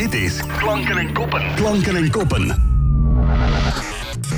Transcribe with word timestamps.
Dit 0.00 0.14
is 0.14 0.40
Klanken 0.58 0.98
en 0.98 1.12
Koppen. 1.12 1.54
Klanken 1.54 1.96
en 1.96 2.10
Koppen. 2.10 2.62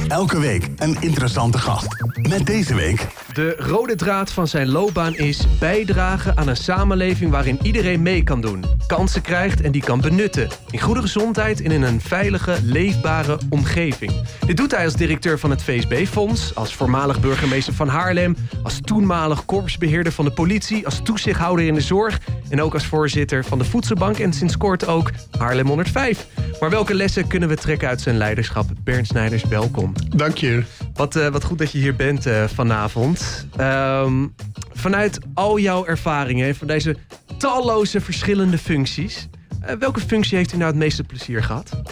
Elke 0.09 0.41
week 0.41 0.69
een 0.77 0.97
interessante 1.01 1.59
gast. 1.59 1.87
Met 2.29 2.47
deze 2.47 2.75
week... 2.75 3.07
De 3.33 3.55
rode 3.59 3.95
draad 3.95 4.33
van 4.33 4.49
zijn 4.49 4.69
loopbaan 4.69 5.15
is 5.15 5.59
bijdragen 5.59 6.37
aan 6.37 6.49
een 6.49 6.57
samenleving 6.57 7.31
waarin 7.31 7.59
iedereen 7.63 8.03
mee 8.03 8.23
kan 8.23 8.41
doen. 8.41 8.65
Kansen 8.87 9.23
krijgt 9.23 9.61
en 9.61 9.73
die 9.73 9.83
kan 9.83 10.01
benutten. 10.01 10.49
In 10.71 10.81
goede 10.81 11.01
gezondheid 11.01 11.63
en 11.63 11.71
in 11.71 11.83
een 11.83 12.01
veilige, 12.01 12.57
leefbare 12.63 13.39
omgeving. 13.51 14.13
Dit 14.47 14.57
doet 14.57 14.71
hij 14.71 14.85
als 14.85 14.95
directeur 14.95 15.39
van 15.39 15.51
het 15.51 15.63
VSB-fonds, 15.63 16.55
als 16.55 16.75
voormalig 16.75 17.21
burgemeester 17.21 17.75
van 17.75 17.89
Haarlem, 17.89 18.37
als 18.63 18.81
toenmalig 18.81 19.45
korpsbeheerder 19.45 20.13
van 20.13 20.25
de 20.25 20.33
politie, 20.33 20.85
als 20.85 21.01
toezichthouder 21.03 21.67
in 21.67 21.75
de 21.75 21.81
zorg 21.81 22.19
en 22.53 22.63
ook 22.63 22.75
als 22.75 22.87
voorzitter 22.87 23.45
van 23.45 23.59
de 23.59 23.65
Voedselbank 23.65 24.19
en 24.19 24.33
sinds 24.33 24.57
kort 24.57 24.87
ook 24.87 25.11
Haarlem 25.39 25.67
105. 25.67 26.27
Maar 26.61 26.71
welke 26.71 26.95
lessen 26.95 27.27
kunnen 27.27 27.49
we 27.49 27.57
trekken 27.57 27.89
uit 27.89 28.01
zijn 28.01 28.17
leiderschap? 28.17 28.67
Bernd 28.85 29.07
Snijders, 29.07 29.45
welkom. 29.45 29.93
Dank 30.09 30.37
je. 30.37 30.63
Wat, 30.95 31.17
uh, 31.17 31.29
wat 31.29 31.45
goed 31.45 31.59
dat 31.59 31.73
je 31.73 31.79
hier 31.79 31.97
bent 31.97 32.27
uh, 32.27 32.45
vanavond. 32.45 33.47
Um, 33.61 34.35
vanuit 34.73 35.19
al 35.35 35.59
jouw 35.59 35.87
ervaringen, 35.87 36.55
van 36.55 36.67
deze 36.67 36.97
talloze 37.39 38.01
verschillende 38.01 38.59
functies... 38.59 39.29
Uh, 39.63 39.73
welke 39.73 40.01
functie 40.01 40.37
heeft 40.37 40.53
u 40.53 40.57
nou 40.57 40.71
het 40.71 40.79
meeste 40.79 41.05
plezier 41.05 41.43
gehad? 41.43 41.83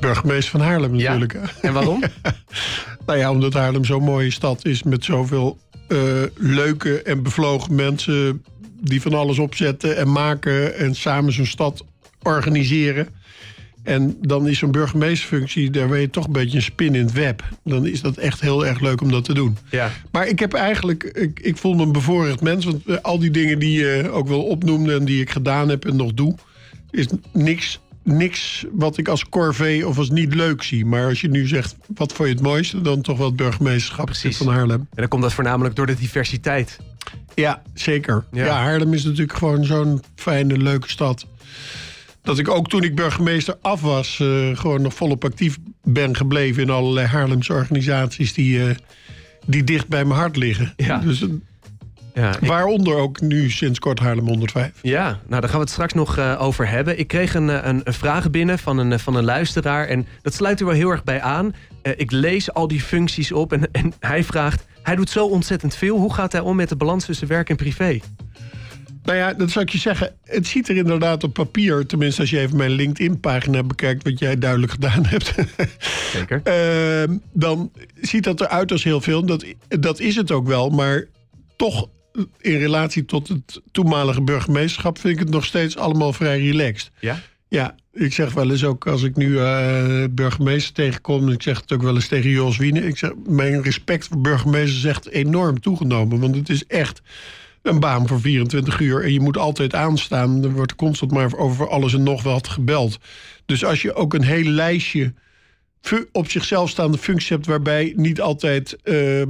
Burgemeester 0.00 0.50
van 0.50 0.60
Haarlem 0.60 0.96
natuurlijk. 0.96 1.32
Ja. 1.32 1.40
En 1.62 1.72
waarom? 1.72 2.02
nou 3.06 3.18
ja, 3.18 3.30
omdat 3.30 3.54
Haarlem 3.54 3.84
zo'n 3.84 4.02
mooie 4.02 4.30
stad 4.30 4.64
is 4.64 4.82
met 4.82 5.04
zoveel 5.04 5.58
leuke 6.34 7.02
en 7.02 7.22
bevlogen 7.22 7.74
mensen... 7.74 8.42
die 8.80 9.00
van 9.02 9.14
alles 9.14 9.38
opzetten 9.38 9.96
en 9.96 10.12
maken 10.12 10.76
en 10.76 10.94
samen 10.94 11.32
zo'n 11.32 11.46
stad 11.46 11.84
organiseren... 12.22 13.08
En 13.82 14.16
dan 14.20 14.48
is 14.48 14.58
zo'n 14.58 14.70
burgemeesterfunctie, 14.70 15.70
daar 15.70 15.88
ben 15.88 16.00
je 16.00 16.10
toch 16.10 16.26
een 16.26 16.32
beetje 16.32 16.56
een 16.56 16.62
spin 16.62 16.94
in 16.94 17.04
het 17.04 17.12
web. 17.12 17.42
Dan 17.64 17.86
is 17.86 18.00
dat 18.00 18.16
echt 18.16 18.40
heel 18.40 18.66
erg 18.66 18.80
leuk 18.80 19.00
om 19.00 19.10
dat 19.10 19.24
te 19.24 19.34
doen. 19.34 19.56
Ja. 19.70 19.90
Maar 20.10 20.26
ik 20.26 20.38
heb 20.38 20.52
eigenlijk, 20.52 21.04
ik, 21.04 21.40
ik 21.40 21.56
voel 21.56 21.74
me 21.74 21.82
een 21.82 21.92
bevoorrecht 21.92 22.40
mens. 22.40 22.64
Want 22.64 22.86
eh, 22.86 22.96
al 23.02 23.18
die 23.18 23.30
dingen 23.30 23.58
die 23.58 23.80
je 23.80 24.10
ook 24.10 24.28
wel 24.28 24.42
opnoemde 24.42 24.94
en 24.94 25.04
die 25.04 25.20
ik 25.20 25.30
gedaan 25.30 25.68
heb 25.68 25.84
en 25.84 25.96
nog 25.96 26.14
doe, 26.14 26.34
is 26.90 27.06
niks, 27.32 27.80
niks 28.10 28.64
wat 28.72 28.98
ik 28.98 29.08
als 29.08 29.28
corvée 29.28 29.88
of 29.88 29.98
als 29.98 30.10
niet 30.10 30.34
leuk 30.34 30.62
zie. 30.62 30.86
Maar 30.86 31.08
als 31.08 31.20
je 31.20 31.28
nu 31.28 31.46
zegt, 31.46 31.76
wat 31.94 32.12
vond 32.12 32.28
je 32.28 32.34
het 32.34 32.42
mooiste, 32.44 32.80
dan 32.80 33.00
toch 33.00 33.18
wel 33.18 33.26
het 33.26 33.36
burgemeesterschap 33.36 34.06
Precies. 34.06 34.36
van 34.36 34.48
Haarlem. 34.48 34.80
En 34.80 34.86
dan 34.94 35.08
komt 35.08 35.22
dat 35.22 35.32
voornamelijk 35.32 35.76
door 35.76 35.86
de 35.86 35.96
diversiteit. 35.96 36.78
Ja, 37.34 37.62
zeker. 37.74 38.24
Ja. 38.32 38.44
ja 38.44 38.54
Haarlem 38.54 38.92
is 38.94 39.04
natuurlijk 39.04 39.38
gewoon 39.38 39.64
zo'n 39.64 40.02
fijne, 40.14 40.56
leuke 40.56 40.88
stad 40.88 41.26
dat 42.22 42.38
ik 42.38 42.48
ook 42.48 42.68
toen 42.68 42.82
ik 42.82 42.94
burgemeester 42.94 43.56
af 43.60 43.80
was, 43.80 44.18
uh, 44.18 44.56
gewoon 44.56 44.82
nog 44.82 44.94
volop 44.94 45.24
actief 45.24 45.56
ben 45.82 46.16
gebleven 46.16 46.62
in 46.62 46.70
allerlei 46.70 47.06
Haarlemse 47.06 47.52
organisaties 47.52 48.32
die, 48.32 48.58
uh, 48.58 48.70
die 49.46 49.64
dicht 49.64 49.88
bij 49.88 50.04
mijn 50.04 50.20
hart 50.20 50.36
liggen. 50.36 50.72
Ja. 50.76 50.98
Dus, 50.98 51.24
ja, 52.20 52.36
ik... 52.40 52.48
Waaronder 52.48 52.96
ook 52.96 53.20
nu 53.20 53.50
sinds 53.50 53.78
kort 53.78 53.98
Haarlem 53.98 54.26
105. 54.26 54.72
Ja, 54.82 55.20
nou 55.26 55.40
daar 55.40 55.50
gaan 55.50 55.58
we 55.58 55.64
het 55.64 55.70
straks 55.70 55.92
nog 55.92 56.18
uh, 56.18 56.42
over 56.42 56.68
hebben. 56.68 56.98
Ik 56.98 57.08
kreeg 57.08 57.34
een, 57.34 57.68
een, 57.68 57.80
een, 57.84 57.94
vraag 57.94 58.30
binnen 58.30 58.58
van 58.58 58.78
een, 58.78 58.98
van 58.98 59.14
een 59.14 59.24
luisteraar 59.24 59.86
en 59.86 60.06
dat 60.22 60.34
sluit 60.34 60.60
er 60.60 60.66
wel 60.66 60.74
heel 60.74 60.90
erg 60.90 61.04
bij 61.04 61.20
aan. 61.20 61.54
ik 61.96 62.10
lees 62.10 62.52
al 62.52 62.68
die 62.68 62.80
functies 62.80 63.32
op 63.32 63.52
en, 63.52 63.70
en 63.72 63.92
hij 64.00 64.24
vraagt, 64.24 64.64
hij 64.82 64.96
doet 64.96 65.10
zo 65.10 65.26
ontzettend 65.26 65.74
veel. 65.74 65.96
Hoe 65.96 66.14
gaat 66.14 66.32
hij 66.32 66.40
om 66.40 66.56
met 66.56 66.68
de 66.68 66.76
balans 66.76 67.04
tussen 67.04 67.28
werk 67.28 67.50
en 67.50 67.56
privé? 67.56 68.00
Nou 69.02 69.18
ja, 69.18 69.32
dat 69.32 69.50
zou 69.50 69.64
ik 69.64 69.70
je 69.70 69.78
zeggen. 69.78 70.14
Het 70.24 70.46
ziet 70.46 70.68
er 70.68 70.76
inderdaad 70.76 71.24
op 71.24 71.32
papier, 71.32 71.86
tenminste 71.86 72.20
als 72.20 72.30
je 72.30 72.38
even 72.38 72.56
mijn 72.56 72.70
LinkedIn-pagina 72.70 73.62
bekijkt, 73.62 74.04
wat 74.04 74.18
jij 74.18 74.38
duidelijk 74.38 74.72
gedaan 74.72 75.06
hebt. 75.06 75.34
Zeker. 76.12 76.42
uh, 76.44 77.16
dan 77.32 77.72
ziet 78.00 78.24
dat 78.24 78.40
eruit 78.40 78.72
als 78.72 78.84
heel 78.84 79.00
veel. 79.00 79.26
Dat, 79.26 79.44
dat 79.68 80.00
is 80.00 80.16
het 80.16 80.30
ook 80.30 80.46
wel, 80.46 80.70
maar 80.70 81.06
toch 81.56 81.88
in 82.40 82.58
relatie 82.58 83.04
tot 83.04 83.28
het 83.28 83.60
toenmalige 83.72 84.22
burgemeesterschap 84.22 84.98
vind 84.98 85.14
ik 85.14 85.20
het 85.20 85.30
nog 85.30 85.44
steeds 85.44 85.76
allemaal 85.76 86.12
vrij 86.12 86.40
relaxed. 86.40 86.90
Ja? 87.00 87.20
Ja, 87.48 87.74
ik 87.92 88.12
zeg 88.12 88.32
wel 88.32 88.50
eens 88.50 88.64
ook 88.64 88.86
als 88.86 89.02
ik 89.02 89.16
nu 89.16 89.28
uh, 89.28 90.04
burgemeester 90.10 90.74
tegenkom, 90.74 91.28
ik 91.28 91.42
zeg 91.42 91.60
het 91.60 91.72
ook 91.72 91.82
wel 91.82 91.94
eens 91.94 92.08
tegen 92.08 92.30
Jos 92.30 92.56
Wiene, 92.56 92.86
ik 92.86 92.96
zeg 92.96 93.10
mijn 93.26 93.62
respect 93.62 94.06
voor 94.06 94.20
burgemeester 94.20 94.76
is 94.76 94.84
echt 94.84 95.08
enorm 95.08 95.60
toegenomen, 95.60 96.20
want 96.20 96.34
het 96.34 96.48
is 96.48 96.66
echt 96.66 97.02
een 97.62 97.80
baan 97.80 98.08
voor 98.08 98.20
24 98.20 98.80
uur. 98.80 99.04
En 99.04 99.12
je 99.12 99.20
moet 99.20 99.36
altijd 99.36 99.74
aanstaan. 99.74 100.44
Er 100.44 100.52
wordt 100.52 100.74
constant 100.74 101.12
maar 101.12 101.36
over 101.36 101.68
alles 101.68 101.94
en 101.94 102.02
nog 102.02 102.22
wat 102.22 102.48
gebeld. 102.48 102.98
Dus 103.46 103.64
als 103.64 103.82
je 103.82 103.94
ook 103.94 104.14
een 104.14 104.24
heel 104.24 104.44
lijstje 104.44 105.14
op 106.12 106.30
zichzelf 106.30 106.70
staande 106.70 106.98
functies 106.98 107.28
hebt... 107.28 107.46
waarbij 107.46 107.92
niet 107.96 108.20
altijd 108.20 108.76
uh, 108.84 109.22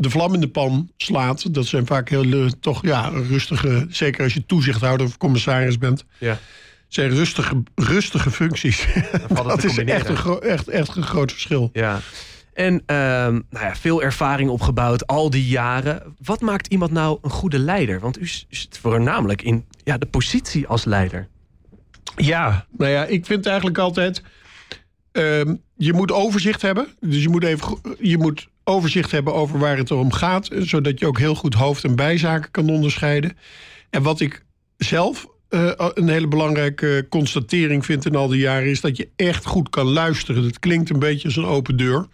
de 0.00 0.10
vlam 0.10 0.34
in 0.34 0.40
de 0.40 0.48
pan 0.48 0.90
slaat... 0.96 1.54
dat 1.54 1.66
zijn 1.66 1.86
vaak 1.86 2.08
heel 2.08 2.50
toch 2.60 2.82
ja, 2.82 3.08
rustige... 3.08 3.86
zeker 3.90 4.24
als 4.24 4.34
je 4.34 4.46
toezichthouder 4.46 5.06
of 5.06 5.16
commissaris 5.16 5.78
bent... 5.78 6.04
Ja. 6.18 6.38
zijn 6.88 7.10
rustige, 7.10 7.62
rustige 7.74 8.30
functies. 8.30 8.86
dat 9.34 9.64
is 9.64 9.78
echt 9.78 10.08
een, 10.08 10.40
echt, 10.40 10.68
echt 10.68 10.96
een 10.96 11.02
groot 11.02 11.32
verschil. 11.32 11.70
Ja. 11.72 12.00
En 12.54 12.74
uh, 12.74 12.80
nou 12.86 13.40
ja, 13.50 13.76
veel 13.76 14.02
ervaring 14.02 14.50
opgebouwd, 14.50 15.06
al 15.06 15.30
die 15.30 15.46
jaren. 15.46 16.02
Wat 16.24 16.40
maakt 16.40 16.66
iemand 16.66 16.90
nou 16.90 17.18
een 17.22 17.30
goede 17.30 17.58
leider? 17.58 18.00
Want 18.00 18.20
u 18.20 18.28
zit 18.48 18.78
voornamelijk 18.78 19.42
in 19.42 19.64
ja, 19.84 19.98
de 19.98 20.06
positie 20.06 20.66
als 20.66 20.84
leider. 20.84 21.28
Ja, 22.16 22.66
nou 22.76 22.90
ja, 22.90 23.04
ik 23.04 23.26
vind 23.26 23.46
eigenlijk 23.46 23.78
altijd... 23.78 24.22
Uh, 25.12 25.40
je 25.76 25.92
moet 25.92 26.12
overzicht 26.12 26.62
hebben. 26.62 26.86
Dus 27.00 27.22
je 27.22 27.28
moet, 27.28 27.44
even, 27.44 27.78
je 27.98 28.18
moet 28.18 28.48
overzicht 28.70 29.10
hebben 29.10 29.34
over 29.34 29.58
waar 29.58 29.76
het 29.76 29.90
om 29.90 30.12
gaat. 30.12 30.48
Zodat 30.58 30.98
je 30.98 31.06
ook 31.06 31.18
heel 31.18 31.34
goed 31.34 31.54
hoofd- 31.54 31.84
en 31.84 31.96
bijzaken 31.96 32.50
kan 32.50 32.70
onderscheiden. 32.70 33.36
En 33.90 34.02
wat 34.02 34.20
ik 34.20 34.44
zelf 34.76 35.26
uh, 35.50 35.70
een 35.76 36.08
hele 36.08 36.28
belangrijke 36.28 37.06
constatering 37.08 37.84
vind 37.84 38.06
in 38.06 38.14
al 38.14 38.28
die 38.28 38.40
jaren... 38.40 38.70
is 38.70 38.80
dat 38.80 38.96
je 38.96 39.08
echt 39.16 39.44
goed 39.44 39.70
kan 39.70 39.86
luisteren. 39.86 40.42
Dat 40.42 40.58
klinkt 40.58 40.90
een 40.90 40.98
beetje 40.98 41.28
als 41.28 41.36
een 41.36 41.44
open 41.44 41.76
deur. 41.76 42.06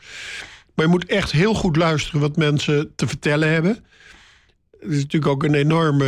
Maar 0.75 0.85
je 0.85 0.91
moet 0.91 1.07
echt 1.07 1.33
heel 1.33 1.55
goed 1.55 1.77
luisteren 1.77 2.21
wat 2.21 2.37
mensen 2.37 2.93
te 2.97 3.07
vertellen 3.07 3.53
hebben. 3.53 3.85
Het 4.81 4.91
is 4.91 5.03
natuurlijk 5.03 5.33
ook 5.33 5.43
een 5.43 5.55
enorme 5.55 6.05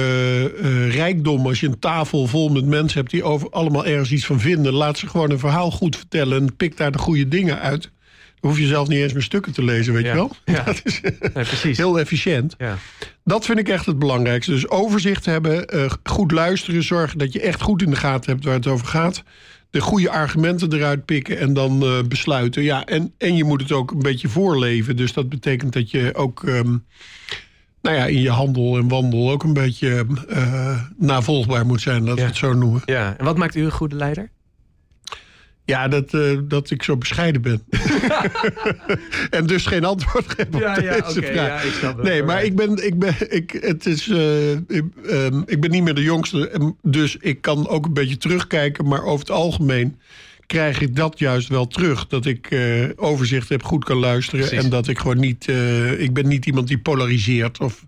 uh, 0.56 0.94
rijkdom 0.94 1.46
als 1.46 1.60
je 1.60 1.66
een 1.66 1.78
tafel 1.78 2.26
vol 2.26 2.48
met 2.48 2.66
mensen 2.66 2.98
hebt... 2.98 3.10
die 3.10 3.22
over 3.22 3.50
allemaal 3.50 3.86
ergens 3.86 4.12
iets 4.12 4.26
van 4.26 4.40
vinden. 4.40 4.72
Laat 4.72 4.98
ze 4.98 5.06
gewoon 5.06 5.30
een 5.30 5.38
verhaal 5.38 5.70
goed 5.70 5.96
vertellen 5.96 6.40
en 6.40 6.56
pik 6.56 6.76
daar 6.76 6.92
de 6.92 6.98
goede 6.98 7.28
dingen 7.28 7.60
uit. 7.60 7.90
Hoef 8.40 8.58
je 8.58 8.66
zelf 8.66 8.88
niet 8.88 8.98
eens 8.98 9.12
meer 9.12 9.22
stukken 9.22 9.52
te 9.52 9.64
lezen, 9.64 9.92
weet 9.92 10.04
ja. 10.04 10.08
je 10.08 10.14
wel? 10.14 10.30
Ja. 10.44 10.62
Dat 10.72 10.80
is 10.84 11.00
nee, 11.00 11.44
precies. 11.44 11.76
heel 11.76 11.98
efficiënt. 11.98 12.54
Ja. 12.58 12.78
Dat 13.24 13.44
vind 13.44 13.58
ik 13.58 13.68
echt 13.68 13.86
het 13.86 13.98
belangrijkste. 13.98 14.50
Dus 14.50 14.68
overzicht 14.68 15.24
hebben, 15.24 15.76
uh, 15.76 15.90
goed 16.02 16.30
luisteren, 16.30 16.82
zorgen 16.82 17.18
dat 17.18 17.32
je 17.32 17.40
echt 17.40 17.60
goed 17.60 17.82
in 17.82 17.90
de 17.90 17.96
gaten 17.96 18.32
hebt 18.32 18.44
waar 18.44 18.54
het 18.54 18.66
over 18.66 18.86
gaat. 18.86 19.22
De 19.70 19.80
goede 19.80 20.10
argumenten 20.10 20.72
eruit 20.72 21.04
pikken 21.04 21.38
en 21.38 21.52
dan 21.52 21.84
uh, 21.84 22.02
besluiten. 22.02 22.62
Ja, 22.62 22.84
en, 22.84 23.12
en 23.18 23.36
je 23.36 23.44
moet 23.44 23.60
het 23.60 23.72
ook 23.72 23.90
een 23.90 23.98
beetje 23.98 24.28
voorleven. 24.28 24.96
Dus 24.96 25.12
dat 25.12 25.28
betekent 25.28 25.72
dat 25.72 25.90
je 25.90 26.14
ook 26.14 26.42
um, 26.42 26.84
nou 27.82 27.96
ja, 27.96 28.06
in 28.06 28.20
je 28.20 28.30
handel 28.30 28.76
en 28.76 28.88
wandel 28.88 29.30
ook 29.30 29.42
een 29.42 29.52
beetje 29.52 30.06
uh, 30.28 30.82
navolgbaar 30.96 31.66
moet 31.66 31.80
zijn, 31.80 32.00
laten 32.00 32.16
ja. 32.16 32.22
we 32.22 32.28
het 32.28 32.36
zo 32.36 32.52
noemen. 32.52 32.82
Ja, 32.84 33.14
en 33.18 33.24
wat 33.24 33.36
maakt 33.36 33.54
u 33.54 33.64
een 33.64 33.70
goede 33.70 33.96
leider? 33.96 34.30
Ja, 35.68 35.88
dat, 35.88 36.12
uh, 36.12 36.38
dat 36.44 36.70
ik 36.70 36.82
zo 36.82 36.96
bescheiden 36.96 37.42
ben. 37.42 37.62
en 39.30 39.46
dus 39.46 39.66
geen 39.66 39.84
antwoord 39.84 40.24
geef 40.28 40.46
op 40.46 40.60
ja, 40.60 40.74
deze 40.74 40.86
ja, 40.86 40.96
okay, 40.96 41.12
vraag. 41.12 41.34
Ja, 41.34 41.60
ik 41.60 41.72
snap 41.72 42.02
nee, 42.02 42.22
maar 42.22 42.44
ik 42.44 42.56
ben, 42.56 42.86
ik 42.86 42.98
ben, 42.98 43.14
ik, 43.28 43.58
het 43.60 43.86
is, 43.86 44.06
uh, 44.06 44.52
ik, 44.52 44.84
um, 45.10 45.42
ik 45.46 45.60
ben 45.60 45.70
niet 45.70 45.82
meer 45.82 45.94
de 45.94 46.02
jongste. 46.02 46.72
Dus 46.82 47.16
ik 47.16 47.40
kan 47.40 47.68
ook 47.68 47.86
een 47.86 47.92
beetje 47.92 48.16
terugkijken. 48.16 48.88
Maar 48.88 49.02
over 49.02 49.18
het 49.18 49.30
algemeen 49.30 49.98
krijg 50.46 50.80
ik 50.80 50.96
dat 50.96 51.18
juist 51.18 51.48
wel 51.48 51.66
terug. 51.66 52.06
Dat 52.06 52.26
ik 52.26 52.50
uh, 52.50 52.88
overzicht 52.96 53.48
heb, 53.48 53.62
goed 53.62 53.84
kan 53.84 53.98
luisteren. 53.98 54.46
Precies. 54.46 54.64
En 54.64 54.70
dat 54.70 54.88
ik 54.88 54.98
gewoon 54.98 55.20
niet... 55.20 55.48
Ik 55.98 56.12
ben 56.12 56.28
niet 56.28 56.46
iemand 56.46 56.68
die 56.68 56.78
polariseert 56.78 57.60
of 57.60 57.84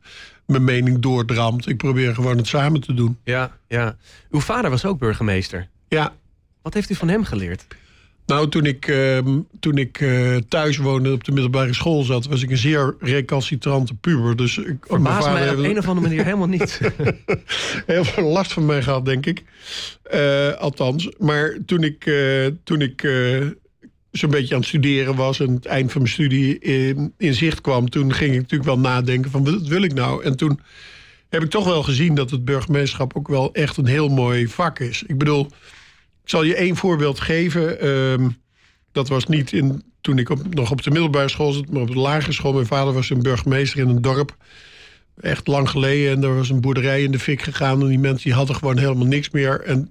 mijn 0.47 0.65
mening 0.65 0.99
doordramt. 0.99 1.69
Ik 1.69 1.77
probeer 1.77 2.15
gewoon 2.15 2.37
het 2.37 2.47
samen 2.47 2.81
te 2.81 2.95
doen. 2.95 3.19
Ja, 3.25 3.57
ja. 3.69 3.97
Uw 4.31 4.41
vader 4.41 4.71
was 4.71 4.85
ook 4.85 4.99
burgemeester. 4.99 5.69
Ja. 5.89 6.19
Wat 6.63 6.75
heeft 6.75 6.91
u 6.91 6.95
van 6.95 7.09
hem 7.09 7.25
geleerd? 7.25 7.67
Nou, 8.31 8.49
toen 8.49 8.65
ik, 8.65 8.87
uh, 8.87 9.19
toen 9.61 9.77
ik 9.77 10.01
uh, 10.01 10.37
thuis 10.37 10.77
woonde 10.77 11.13
op 11.13 11.25
de 11.25 11.33
middelbare 11.33 11.75
school 11.75 12.03
zat... 12.03 12.27
was 12.27 12.43
ik 12.43 12.51
een 12.51 12.57
zeer 12.57 12.97
recalcitrante 13.01 13.95
puber. 13.95 14.37
Dus 14.37 14.59
ik, 14.59 14.77
Verbaas 14.81 15.25
mij 15.25 15.51
op 15.51 15.59
een 15.59 15.79
of 15.79 15.89
andere 15.89 16.09
manier 16.09 16.25
helemaal 16.25 16.49
niet. 16.49 16.81
heel 17.87 18.05
veel 18.05 18.25
last 18.25 18.53
van 18.53 18.67
mij 18.67 18.83
gehad, 18.83 19.05
denk 19.05 19.27
ik. 19.27 19.43
Uh, 20.15 20.53
althans. 20.53 21.09
Maar 21.19 21.59
toen 21.67 21.83
ik, 21.83 22.07
uh, 22.07 22.47
toen 22.65 22.81
ik 22.81 23.01
zo'n 24.11 24.31
beetje 24.31 24.55
aan 24.55 24.61
het 24.61 24.69
studeren 24.69 25.17
was... 25.17 25.41
en 25.41 25.55
het 25.55 25.67
eind 25.67 25.93
van 25.93 26.01
mijn 26.01 26.15
studie 26.15 26.59
in, 26.59 27.13
in 27.17 27.35
zicht 27.35 27.61
kwam... 27.61 27.89
toen 27.89 28.13
ging 28.15 28.31
ik 28.31 28.41
natuurlijk 28.41 28.71
wel 28.71 28.79
nadenken 28.79 29.31
van 29.31 29.45
wat 29.45 29.67
wil 29.67 29.83
ik 29.83 29.95
nou? 29.95 30.25
En 30.25 30.37
toen 30.37 30.61
heb 31.29 31.43
ik 31.43 31.51
toch 31.51 31.65
wel 31.65 31.83
gezien 31.83 32.15
dat 32.15 32.31
het 32.31 32.45
burgemeesterschap... 32.45 33.17
ook 33.17 33.29
wel 33.29 33.55
echt 33.55 33.77
een 33.77 33.87
heel 33.87 34.09
mooi 34.09 34.49
vak 34.49 34.79
is. 34.79 35.03
Ik 35.07 35.19
bedoel... 35.19 35.49
Ik 36.31 36.37
zal 36.37 36.45
je 36.45 36.55
één 36.55 36.77
voorbeeld 36.77 37.21
geven. 37.21 37.81
Ehm, 37.81 38.29
dat 38.93 39.09
was 39.09 39.27
niet 39.27 39.53
in, 39.53 39.83
toen 40.01 40.19
ik 40.19 40.29
op, 40.29 40.55
nog 40.55 40.71
op 40.71 40.83
de 40.83 40.91
middelbare 40.91 41.29
school 41.29 41.53
zat, 41.53 41.71
maar 41.71 41.83
op 41.83 41.91
de 41.91 41.99
lagere 41.99 42.33
school. 42.33 42.53
Mijn 42.53 42.67
vader 42.67 42.93
was 42.93 43.11
een 43.11 43.23
burgemeester 43.23 43.81
in 43.81 43.89
een 43.89 44.03
dorp. 44.03 44.37
Echt 45.21 45.47
lang 45.47 45.71
geleden. 45.71 46.17
En 46.17 46.23
er 46.23 46.37
was 46.37 46.51
een 46.51 46.61
boerderij 46.61 47.03
in 47.03 47.11
de 47.11 47.19
fik 47.19 47.43
gegaan. 47.43 47.81
En 47.81 47.89
die 47.89 47.99
mensen 47.99 48.23
die 48.25 48.33
hadden 48.33 48.57
gewoon 48.57 48.79
helemaal 48.79 49.07
niks 49.07 49.31
meer. 49.31 49.61
En 49.61 49.91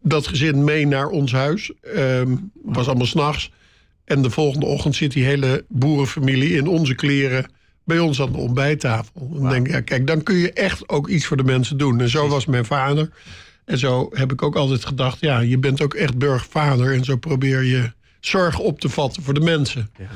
dat 0.00 0.26
gezin 0.26 0.64
mee 0.64 0.86
naar 0.86 1.08
ons 1.08 1.32
huis. 1.32 1.72
Ehm 1.82 2.36
was 2.62 2.86
allemaal 2.86 3.06
s'nachts. 3.06 3.50
En 4.04 4.22
de 4.22 4.30
volgende 4.30 4.66
ochtend 4.66 4.94
zit 4.94 5.12
die 5.12 5.24
hele 5.24 5.64
boerenfamilie 5.68 6.56
in 6.56 6.66
onze 6.66 6.94
kleren 6.94 7.46
bij 7.84 7.98
ons 7.98 8.20
aan 8.20 8.32
de 8.32 8.38
ontbijttafel. 8.38 9.30
En 9.34 9.40
dan 9.40 9.50
denk 9.50 9.66
ik, 9.66 9.72
ja, 9.72 9.80
kijk, 9.80 10.06
dan 10.06 10.22
kun 10.22 10.36
je 10.36 10.52
echt 10.52 10.88
ook 10.88 11.08
iets 11.08 11.26
voor 11.26 11.36
de 11.36 11.44
mensen 11.44 11.76
doen. 11.76 12.00
En 12.00 12.08
zo 12.08 12.28
was 12.28 12.46
mijn 12.46 12.64
vader. 12.64 13.10
En 13.64 13.78
zo 13.78 14.08
heb 14.12 14.32
ik 14.32 14.42
ook 14.42 14.56
altijd 14.56 14.84
gedacht, 14.84 15.20
ja, 15.20 15.38
je 15.38 15.58
bent 15.58 15.82
ook 15.82 15.94
echt 15.94 16.18
burgervader. 16.18 16.94
En 16.94 17.04
zo 17.04 17.16
probeer 17.16 17.62
je 17.62 17.92
zorg 18.20 18.58
op 18.58 18.80
te 18.80 18.88
vatten 18.88 19.22
voor 19.22 19.34
de 19.34 19.40
mensen. 19.40 19.90
Ja. 19.98 20.06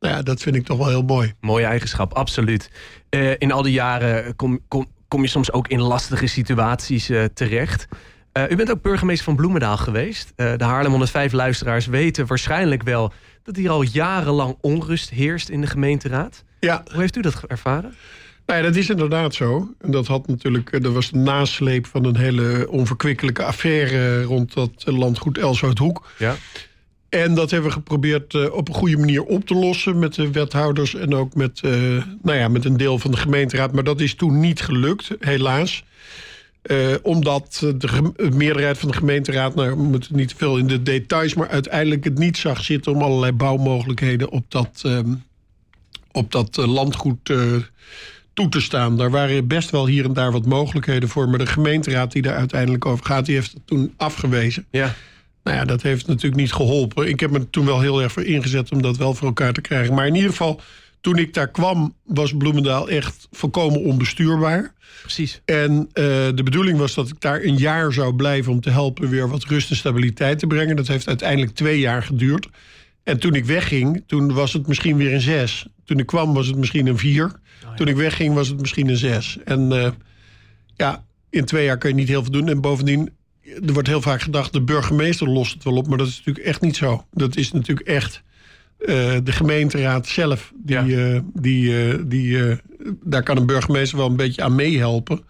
Nou 0.00 0.14
ja, 0.14 0.22
dat 0.22 0.42
vind 0.42 0.56
ik 0.56 0.64
toch 0.64 0.78
wel 0.78 0.88
heel 0.88 1.02
mooi. 1.02 1.34
Mooie 1.40 1.64
eigenschap, 1.64 2.14
absoluut. 2.14 2.70
Eh, 3.08 3.30
in 3.38 3.52
al 3.52 3.62
die 3.62 3.72
jaren 3.72 4.36
kom, 4.36 4.60
kom, 4.68 4.86
kom 5.08 5.22
je 5.22 5.28
soms 5.28 5.52
ook 5.52 5.68
in 5.68 5.80
lastige 5.80 6.26
situaties 6.26 7.08
eh, 7.08 7.24
terecht. 7.24 7.88
Eh, 8.32 8.50
u 8.50 8.56
bent 8.56 8.70
ook 8.70 8.82
burgemeester 8.82 9.24
van 9.24 9.36
Bloemendaal 9.36 9.76
geweest. 9.76 10.32
De 10.36 10.64
Haarlem 10.64 10.90
105 10.90 11.32
luisteraars 11.32 11.86
weten 11.86 12.26
waarschijnlijk 12.26 12.82
wel... 12.82 13.12
dat 13.42 13.56
hier 13.56 13.70
al 13.70 13.82
jarenlang 13.82 14.56
onrust 14.60 15.10
heerst 15.10 15.48
in 15.48 15.60
de 15.60 15.66
gemeenteraad. 15.66 16.44
Ja, 16.60 16.82
Hoe 16.90 17.00
heeft 17.00 17.16
u 17.16 17.20
dat 17.20 17.42
ervaren? 17.46 17.94
Nou 18.46 18.58
ja, 18.58 18.66
dat 18.66 18.76
is 18.76 18.90
inderdaad 18.90 19.34
zo. 19.34 19.74
En 19.80 19.90
dat 19.90 20.06
had 20.06 20.26
natuurlijk, 20.26 20.70
eh, 20.70 20.80
dat 20.80 20.92
was 20.92 21.10
de 21.10 21.18
nasleep 21.18 21.86
van 21.86 22.04
een 22.04 22.16
hele 22.16 22.66
onverkwikkelijke 22.70 23.44
affaire 23.44 24.22
rond 24.22 24.54
dat 24.54 24.70
landgoed 24.84 25.38
Elshouthoek. 25.38 26.06
Ja. 26.18 26.36
En 27.08 27.34
dat 27.34 27.50
hebben 27.50 27.68
we 27.68 27.76
geprobeerd 27.76 28.34
eh, 28.34 28.52
op 28.52 28.68
een 28.68 28.74
goede 28.74 28.96
manier 28.96 29.22
op 29.22 29.46
te 29.46 29.54
lossen 29.54 29.98
met 29.98 30.14
de 30.14 30.30
wethouders 30.30 30.94
en 30.94 31.14
ook 31.14 31.34
met, 31.34 31.60
eh, 31.60 31.70
nou 32.22 32.38
ja, 32.38 32.48
met 32.48 32.64
een 32.64 32.76
deel 32.76 32.98
van 32.98 33.10
de 33.10 33.16
gemeenteraad. 33.16 33.72
Maar 33.72 33.84
dat 33.84 34.00
is 34.00 34.14
toen 34.14 34.40
niet 34.40 34.60
gelukt, 34.60 35.10
helaas. 35.20 35.84
Omdat 37.02 37.72
de, 37.76 38.12
meerderheid 38.34 38.78
van 38.78 38.88
de 38.88 38.96
gemeenteraad, 38.96 39.54
nou, 39.54 39.70
we 39.70 39.82
moeten 39.82 40.16
niet 40.16 40.34
veel 40.36 40.56
in 40.58 40.66
de 40.66 40.82
details, 40.82 41.34
maar 41.34 41.48
uiteindelijk 41.48 42.04
het 42.04 42.18
niet 42.18 42.36
zag 42.36 42.64
zitten 42.64 42.92
om 42.92 43.02
allerlei 43.02 43.32
bouwmogelijkheden 43.32 44.30
op 44.30 44.44
dat, 44.48 44.82
ehm, 44.84 45.14
op 46.12 46.32
dat 46.32 46.56
landgoed 46.56 47.30
toe 48.36 48.48
te 48.48 48.60
staan. 48.60 48.96
Daar 48.96 49.10
waren 49.10 49.46
best 49.46 49.70
wel 49.70 49.86
hier 49.86 50.04
en 50.04 50.12
daar 50.12 50.32
wat 50.32 50.46
mogelijkheden 50.46 51.08
voor, 51.08 51.28
maar 51.28 51.38
de 51.38 51.46
gemeenteraad 51.46 52.12
die 52.12 52.22
daar 52.22 52.36
uiteindelijk 52.36 52.86
over 52.86 53.04
gaat, 53.04 53.26
die 53.26 53.34
heeft 53.34 53.52
het 53.52 53.66
toen 53.66 53.94
afgewezen. 53.96 54.66
Ja. 54.70 54.94
Nou 55.42 55.56
ja, 55.56 55.64
dat 55.64 55.82
heeft 55.82 56.06
natuurlijk 56.06 56.40
niet 56.40 56.52
geholpen. 56.52 57.08
Ik 57.08 57.20
heb 57.20 57.30
me 57.30 57.50
toen 57.50 57.66
wel 57.66 57.80
heel 57.80 58.02
erg 58.02 58.12
voor 58.12 58.24
ingezet 58.24 58.72
om 58.72 58.82
dat 58.82 58.96
wel 58.96 59.14
voor 59.14 59.26
elkaar 59.26 59.52
te 59.52 59.60
krijgen. 59.60 59.94
Maar 59.94 60.06
in 60.06 60.14
ieder 60.14 60.30
geval, 60.30 60.60
toen 61.00 61.18
ik 61.18 61.34
daar 61.34 61.50
kwam, 61.50 61.94
was 62.04 62.36
Bloemendaal 62.36 62.88
echt 62.88 63.28
volkomen 63.30 63.84
onbestuurbaar. 63.84 64.74
Precies. 65.00 65.40
En 65.44 65.88
eh, 65.92 66.04
de 66.34 66.42
bedoeling 66.44 66.78
was 66.78 66.94
dat 66.94 67.08
ik 67.08 67.20
daar 67.20 67.42
een 67.42 67.56
jaar 67.56 67.92
zou 67.92 68.14
blijven 68.14 68.52
om 68.52 68.60
te 68.60 68.70
helpen 68.70 69.08
weer 69.08 69.28
wat 69.28 69.44
rust 69.44 69.70
en 69.70 69.76
stabiliteit 69.76 70.38
te 70.38 70.46
brengen. 70.46 70.76
Dat 70.76 70.88
heeft 70.88 71.08
uiteindelijk 71.08 71.54
twee 71.54 71.78
jaar 71.78 72.02
geduurd. 72.02 72.48
En 73.06 73.18
toen 73.18 73.34
ik 73.34 73.44
wegging, 73.44 74.04
toen 74.06 74.32
was 74.32 74.52
het 74.52 74.66
misschien 74.66 74.96
weer 74.96 75.14
een 75.14 75.20
zes. 75.20 75.66
Toen 75.84 75.98
ik 75.98 76.06
kwam 76.06 76.34
was 76.34 76.46
het 76.46 76.56
misschien 76.56 76.86
een 76.86 76.98
vier. 76.98 77.32
Toen 77.76 77.88
ik 77.88 77.96
wegging 77.96 78.34
was 78.34 78.48
het 78.48 78.60
misschien 78.60 78.88
een 78.88 78.96
zes. 78.96 79.38
En 79.44 79.72
eh, 79.72 79.90
ja, 80.76 81.04
in 81.30 81.44
twee 81.44 81.64
jaar 81.64 81.78
kun 81.78 81.88
je 81.90 81.94
niet 81.94 82.08
heel 82.08 82.22
veel 82.22 82.32
doen. 82.32 82.48
En 82.48 82.60
bovendien, 82.60 83.10
er 83.66 83.72
wordt 83.72 83.88
heel 83.88 84.00
vaak 84.00 84.20
gedacht, 84.20 84.52
de 84.52 84.60
burgemeester 84.60 85.28
lost 85.28 85.54
het 85.54 85.64
wel 85.64 85.76
op. 85.76 85.86
Maar 85.88 85.98
dat 85.98 86.06
is 86.06 86.16
natuurlijk 86.16 86.46
echt 86.46 86.60
niet 86.60 86.76
zo. 86.76 87.04
Dat 87.12 87.36
is 87.36 87.52
natuurlijk 87.52 87.88
echt 87.88 88.22
eh, 88.78 89.16
de 89.24 89.32
gemeenteraad 89.32 90.06
zelf. 90.06 90.52
Die, 90.56 90.76
Ja. 90.84 91.12
eh, 91.14 91.20
die, 91.34 92.06
die, 92.06 92.38
daar 93.04 93.22
kan 93.22 93.36
een 93.36 93.46
burgemeester 93.46 93.98
wel 93.98 94.08
een 94.08 94.16
beetje 94.16 94.42
aan 94.42 94.54
meehelpen. 94.54 95.20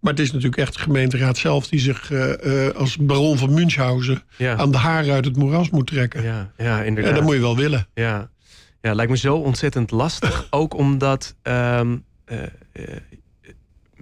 Maar 0.00 0.12
het 0.12 0.20
is 0.22 0.28
natuurlijk 0.32 0.56
echt 0.62 0.72
de 0.74 0.80
gemeenteraad 0.80 1.36
zelf 1.36 1.66
die 1.68 1.80
zich 1.80 2.10
eh, 2.10 2.66
eh, 2.68 2.74
als 2.74 2.96
baron 2.96 3.38
van 3.38 3.54
Münchhausen 3.54 4.22
Ja. 4.36 4.56
aan 4.56 4.70
de 4.70 4.76
haren 4.78 5.14
uit 5.14 5.24
het 5.24 5.36
moeras 5.36 5.70
moet 5.70 5.86
trekken. 5.86 6.22
Ja, 6.22 6.52
ja 6.56 6.80
En 6.80 6.86
inderdaad. 6.86 7.14
dat 7.14 7.22
moet 7.22 7.34
je 7.34 7.40
wel 7.40 7.56
willen. 7.56 7.86
Ja. 7.94 8.30
ja, 8.80 8.94
lijkt 8.94 9.10
me 9.10 9.16
zo 9.16 9.36
ontzettend 9.36 9.90
lastig. 9.90 10.46
ook 10.50 10.74
omdat 10.74 11.34
ehm, 11.42 11.96
eh, 12.24 12.36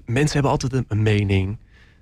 mensen 0.04 0.32
hebben 0.32 0.50
altijd 0.50 0.72
een, 0.72 0.84
een 0.88 1.02
mening. 1.02 1.58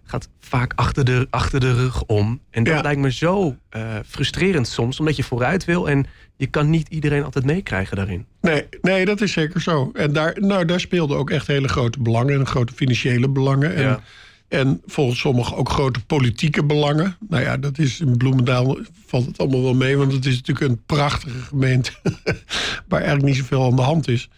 Gaat 0.06 0.29
vaak 0.41 0.73
achter 0.75 1.05
de, 1.05 1.27
achter 1.31 1.61
de 1.61 1.75
rug 1.75 2.05
om. 2.05 2.41
En 2.51 2.65
dat 2.65 2.75
Ja. 2.75 2.81
lijkt 2.81 3.01
me 3.01 3.12
zo 3.12 3.56
eh, 3.69 3.83
frustrerend 4.06 4.69
soms. 4.69 5.01
Omdat 5.01 5.17
je 5.17 5.23
vooruit 5.23 5.65
wil 5.65 5.89
en 5.89 6.06
je 6.37 6.47
kan 6.47 6.71
niet 6.71 6.89
iedereen 6.89 7.25
altijd 7.25 7.45
meekrijgen 7.45 7.97
daarin. 7.97 8.27
Nee, 8.41 8.65
nee, 8.83 9.05
dat 9.05 9.21
is 9.21 9.33
zeker 9.33 9.61
zo. 9.61 9.91
En 9.95 10.12
daar, 10.12 10.37
nou, 10.41 10.65
daar 10.65 10.81
speelden 10.81 11.17
ook 11.17 11.31
echt 11.31 11.47
hele 11.47 11.69
grote 11.69 12.01
belangen. 12.01 12.39
En 12.39 12.47
grote 12.47 12.73
financiële 12.75 13.29
belangen. 13.29 13.75
En, 13.75 13.83
Ja. 13.83 14.01
en 14.49 14.83
volgens 14.87 15.21
sommigen 15.21 15.56
ook 15.56 15.69
grote 15.69 16.05
politieke 16.05 16.65
belangen. 16.65 17.17
Nou 17.29 17.43
ja, 17.43 17.56
dat 17.56 17.79
is 17.79 18.01
in 18.01 18.17
Bloemendaal 18.17 18.79
valt 19.06 19.27
het 19.27 19.39
allemaal 19.39 19.62
wel 19.62 19.75
mee. 19.75 19.97
Want 19.97 20.12
het 20.12 20.27
is 20.27 20.37
natuurlijk 20.37 20.71
een 20.71 20.83
prachtige 20.87 21.39
gemeente. 21.39 21.93
waar 22.89 23.01
eigenlijk 23.01 23.25
niet 23.25 23.37
zoveel 23.37 23.65
aan 23.65 23.77
de 23.77 23.83
hand 23.83 24.09
is. 24.09 24.29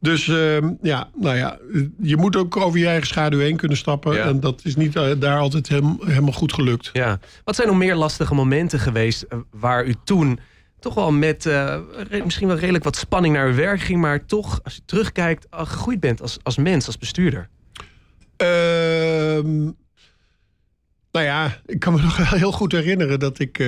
Dus 0.00 0.28
ehm, 0.28 0.72
ja, 0.82 1.10
nou 1.14 1.36
ja, 1.36 1.58
je 2.00 2.16
moet 2.16 2.36
ook 2.36 2.56
over 2.56 2.78
je 2.78 2.86
eigen 2.86 3.06
schaduw 3.06 3.38
heen 3.38 3.56
kunnen 3.56 3.76
stappen. 3.76 4.14
Ja. 4.14 4.24
En 4.24 4.40
dat 4.40 4.60
is 4.64 4.76
niet 4.76 4.96
eh, 4.96 5.10
daar 5.18 5.38
altijd 5.38 5.68
hem- 5.68 5.98
helemaal 6.04 6.32
goed 6.32 6.52
gelukt. 6.52 6.90
Ja. 6.92 7.18
Wat 7.44 7.56
zijn 7.56 7.68
nog 7.68 7.76
meer 7.76 7.94
lastige 7.94 8.34
momenten 8.34 8.78
geweest 8.80 9.22
eh, 9.22 9.38
waar 9.50 9.86
u 9.86 9.94
toen 10.04 10.38
toch 10.80 10.94
wel 10.94 11.12
met 11.12 11.46
eh, 11.46 11.78
misschien 12.24 12.46
wel 12.48 12.56
redelijk 12.58 12.84
wat 12.84 12.96
spanning 12.96 13.34
naar 13.34 13.46
uw 13.48 13.54
werk 13.54 13.80
ging, 13.80 14.00
maar 14.00 14.26
toch, 14.26 14.60
als 14.64 14.74
je 14.74 14.80
terugkijkt, 14.84 15.46
gegroeid 15.50 16.00
bent 16.00 16.22
als, 16.22 16.38
als 16.42 16.56
mens, 16.56 16.86
als 16.86 16.98
bestuurder? 16.98 17.48
Ehm, 18.36 19.62
nou 21.12 21.24
ja, 21.26 21.60
ik 21.66 21.78
kan 21.80 21.92
me 21.94 22.02
nog 22.02 22.16
wel 22.16 22.38
heel 22.38 22.52
goed 22.52 22.72
herinneren 22.72 23.18
dat 23.18 23.38
ik. 23.38 23.64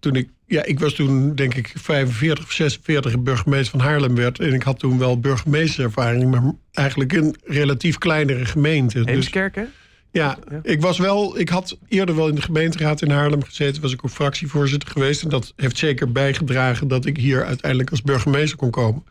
toen 0.00 0.14
ik. 0.16 0.30
Ja, 0.48 0.64
ik 0.64 0.80
was 0.80 0.92
toen 0.94 1.34
denk 1.34 1.54
ik 1.54 1.72
45 1.74 2.44
of 2.44 2.52
46 2.52 3.22
burgemeester 3.22 3.78
van 3.78 3.88
Haarlem 3.88 4.14
werd. 4.14 4.38
En 4.38 4.52
ik 4.52 4.62
had 4.62 4.78
toen 4.78 4.98
wel 4.98 5.20
burgemeesterservaring, 5.20 6.30
maar 6.30 6.52
eigenlijk 6.72 7.12
in 7.12 7.36
relatief 7.44 7.98
kleinere 7.98 8.44
gemeente. 8.44 8.98
Dus 8.98 9.06
Heemskerk, 9.06 9.54
hè? 9.54 9.64
ja, 10.10 10.38
Ja. 10.50 10.60
ik 10.62 10.80
was 10.80 10.98
wel. 10.98 11.38
Ik 11.38 11.48
had 11.48 11.78
eerder 11.88 12.16
wel 12.16 12.28
in 12.28 12.34
de 12.34 12.42
gemeenteraad 12.42 13.02
in 13.02 13.10
Haarlem 13.10 13.42
gezeten. 13.44 13.82
Was 13.82 13.92
ik 13.92 14.04
ook 14.04 14.10
fractievoorzitter 14.10 14.88
geweest. 14.90 15.22
En 15.22 15.28
dat 15.28 15.52
heeft 15.56 15.78
zeker 15.78 16.12
bijgedragen 16.12 16.88
dat 16.88 17.06
ik 17.06 17.16
hier 17.16 17.44
uiteindelijk 17.44 17.90
als 17.90 18.02
burgemeester 18.02 18.58
kon 18.58 18.70
komen. 18.70 19.04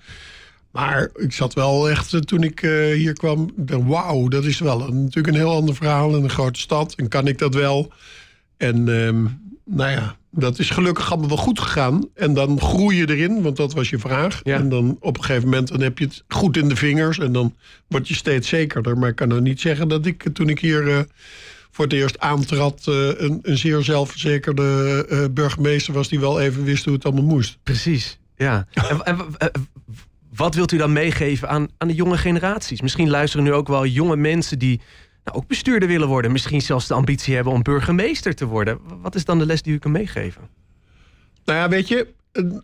Maar 0.71 1.09
ik 1.15 1.33
zat 1.33 1.53
wel 1.53 1.89
echt, 1.89 2.13
eh, 2.13 2.19
toen 2.19 2.43
ik 2.43 2.61
eh, 2.61 2.71
hier 2.71 3.13
kwam, 3.13 3.49
wauw, 3.65 4.27
dat 4.27 4.43
is 4.45 4.59
wel 4.59 4.81
een, 4.87 5.03
natuurlijk 5.03 5.27
een 5.27 5.41
heel 5.41 5.55
ander 5.55 5.75
verhaal 5.75 6.15
in 6.15 6.23
een 6.23 6.29
grote 6.29 6.59
stad. 6.59 6.93
En 6.95 7.07
kan 7.07 7.27
ik 7.27 7.37
dat 7.37 7.53
wel? 7.53 7.93
En 8.57 8.89
ehm, 8.89 9.25
nou 9.65 9.91
ja, 9.91 10.15
dat 10.31 10.59
is 10.59 10.69
gelukkig 10.69 11.11
allemaal 11.11 11.27
wel 11.27 11.37
goed 11.37 11.59
gegaan. 11.59 12.09
En 12.13 12.33
dan 12.33 12.61
groei 12.61 12.97
je 12.97 13.09
erin, 13.09 13.41
want 13.41 13.57
dat 13.57 13.73
was 13.73 13.89
je 13.89 13.99
vraag. 13.99 14.39
Ja. 14.43 14.57
En 14.57 14.69
dan 14.69 14.97
op 14.99 15.17
een 15.17 15.23
gegeven 15.23 15.49
moment 15.49 15.67
dan 15.67 15.81
heb 15.81 15.97
je 15.97 16.05
het 16.05 16.23
goed 16.27 16.57
in 16.57 16.69
de 16.69 16.75
vingers. 16.75 17.19
En 17.19 17.31
dan 17.31 17.55
word 17.87 18.07
je 18.07 18.15
steeds 18.15 18.47
zekerder. 18.47 18.97
Maar 18.97 19.09
ik 19.09 19.15
kan 19.15 19.27
nou 19.27 19.41
niet 19.41 19.61
zeggen 19.61 19.87
dat 19.87 20.05
ik, 20.05 20.33
toen 20.33 20.49
ik 20.49 20.59
hier 20.59 20.89
eh, 20.89 20.99
voor 21.71 21.85
het 21.85 21.93
eerst 21.93 22.19
aantrad... 22.19 22.87
eh, 22.87 23.07
een, 23.17 23.39
een 23.41 23.57
zeer 23.57 23.83
zelfverzekerde 23.83 25.05
eh, 25.09 25.25
burgemeester 25.31 25.93
was... 25.93 26.07
die 26.07 26.19
wel 26.19 26.39
even 26.39 26.63
wist 26.63 26.85
hoe 26.85 26.93
het 26.93 27.05
allemaal 27.05 27.23
moest. 27.23 27.57
Precies, 27.63 28.19
ja. 28.35 28.67
en, 28.73 29.03
en, 29.03 29.17
wat 30.35 30.55
wilt 30.55 30.71
u 30.71 30.77
dan 30.77 30.93
meegeven 30.93 31.49
aan, 31.49 31.67
aan 31.77 31.87
de 31.87 31.93
jonge 31.95 32.17
generaties? 32.17 32.81
Misschien 32.81 33.09
luisteren 33.09 33.45
nu 33.45 33.53
ook 33.53 33.67
wel 33.67 33.85
jonge 33.85 34.15
mensen 34.15 34.59
die 34.59 34.81
nou, 35.25 35.37
ook 35.37 35.47
bestuurder 35.47 35.87
willen 35.87 36.07
worden. 36.07 36.31
Misschien 36.31 36.61
zelfs 36.61 36.87
de 36.87 36.93
ambitie 36.93 37.35
hebben 37.35 37.53
om 37.53 37.63
burgemeester 37.63 38.35
te 38.35 38.45
worden. 38.45 38.79
Wat 39.01 39.15
is 39.15 39.25
dan 39.25 39.39
de 39.39 39.45
les 39.45 39.61
die 39.61 39.73
u 39.73 39.77
kan 39.77 39.91
meegeven? 39.91 40.41
Nou 41.45 41.59
ja, 41.59 41.69
weet 41.69 41.87
je, 41.87 42.07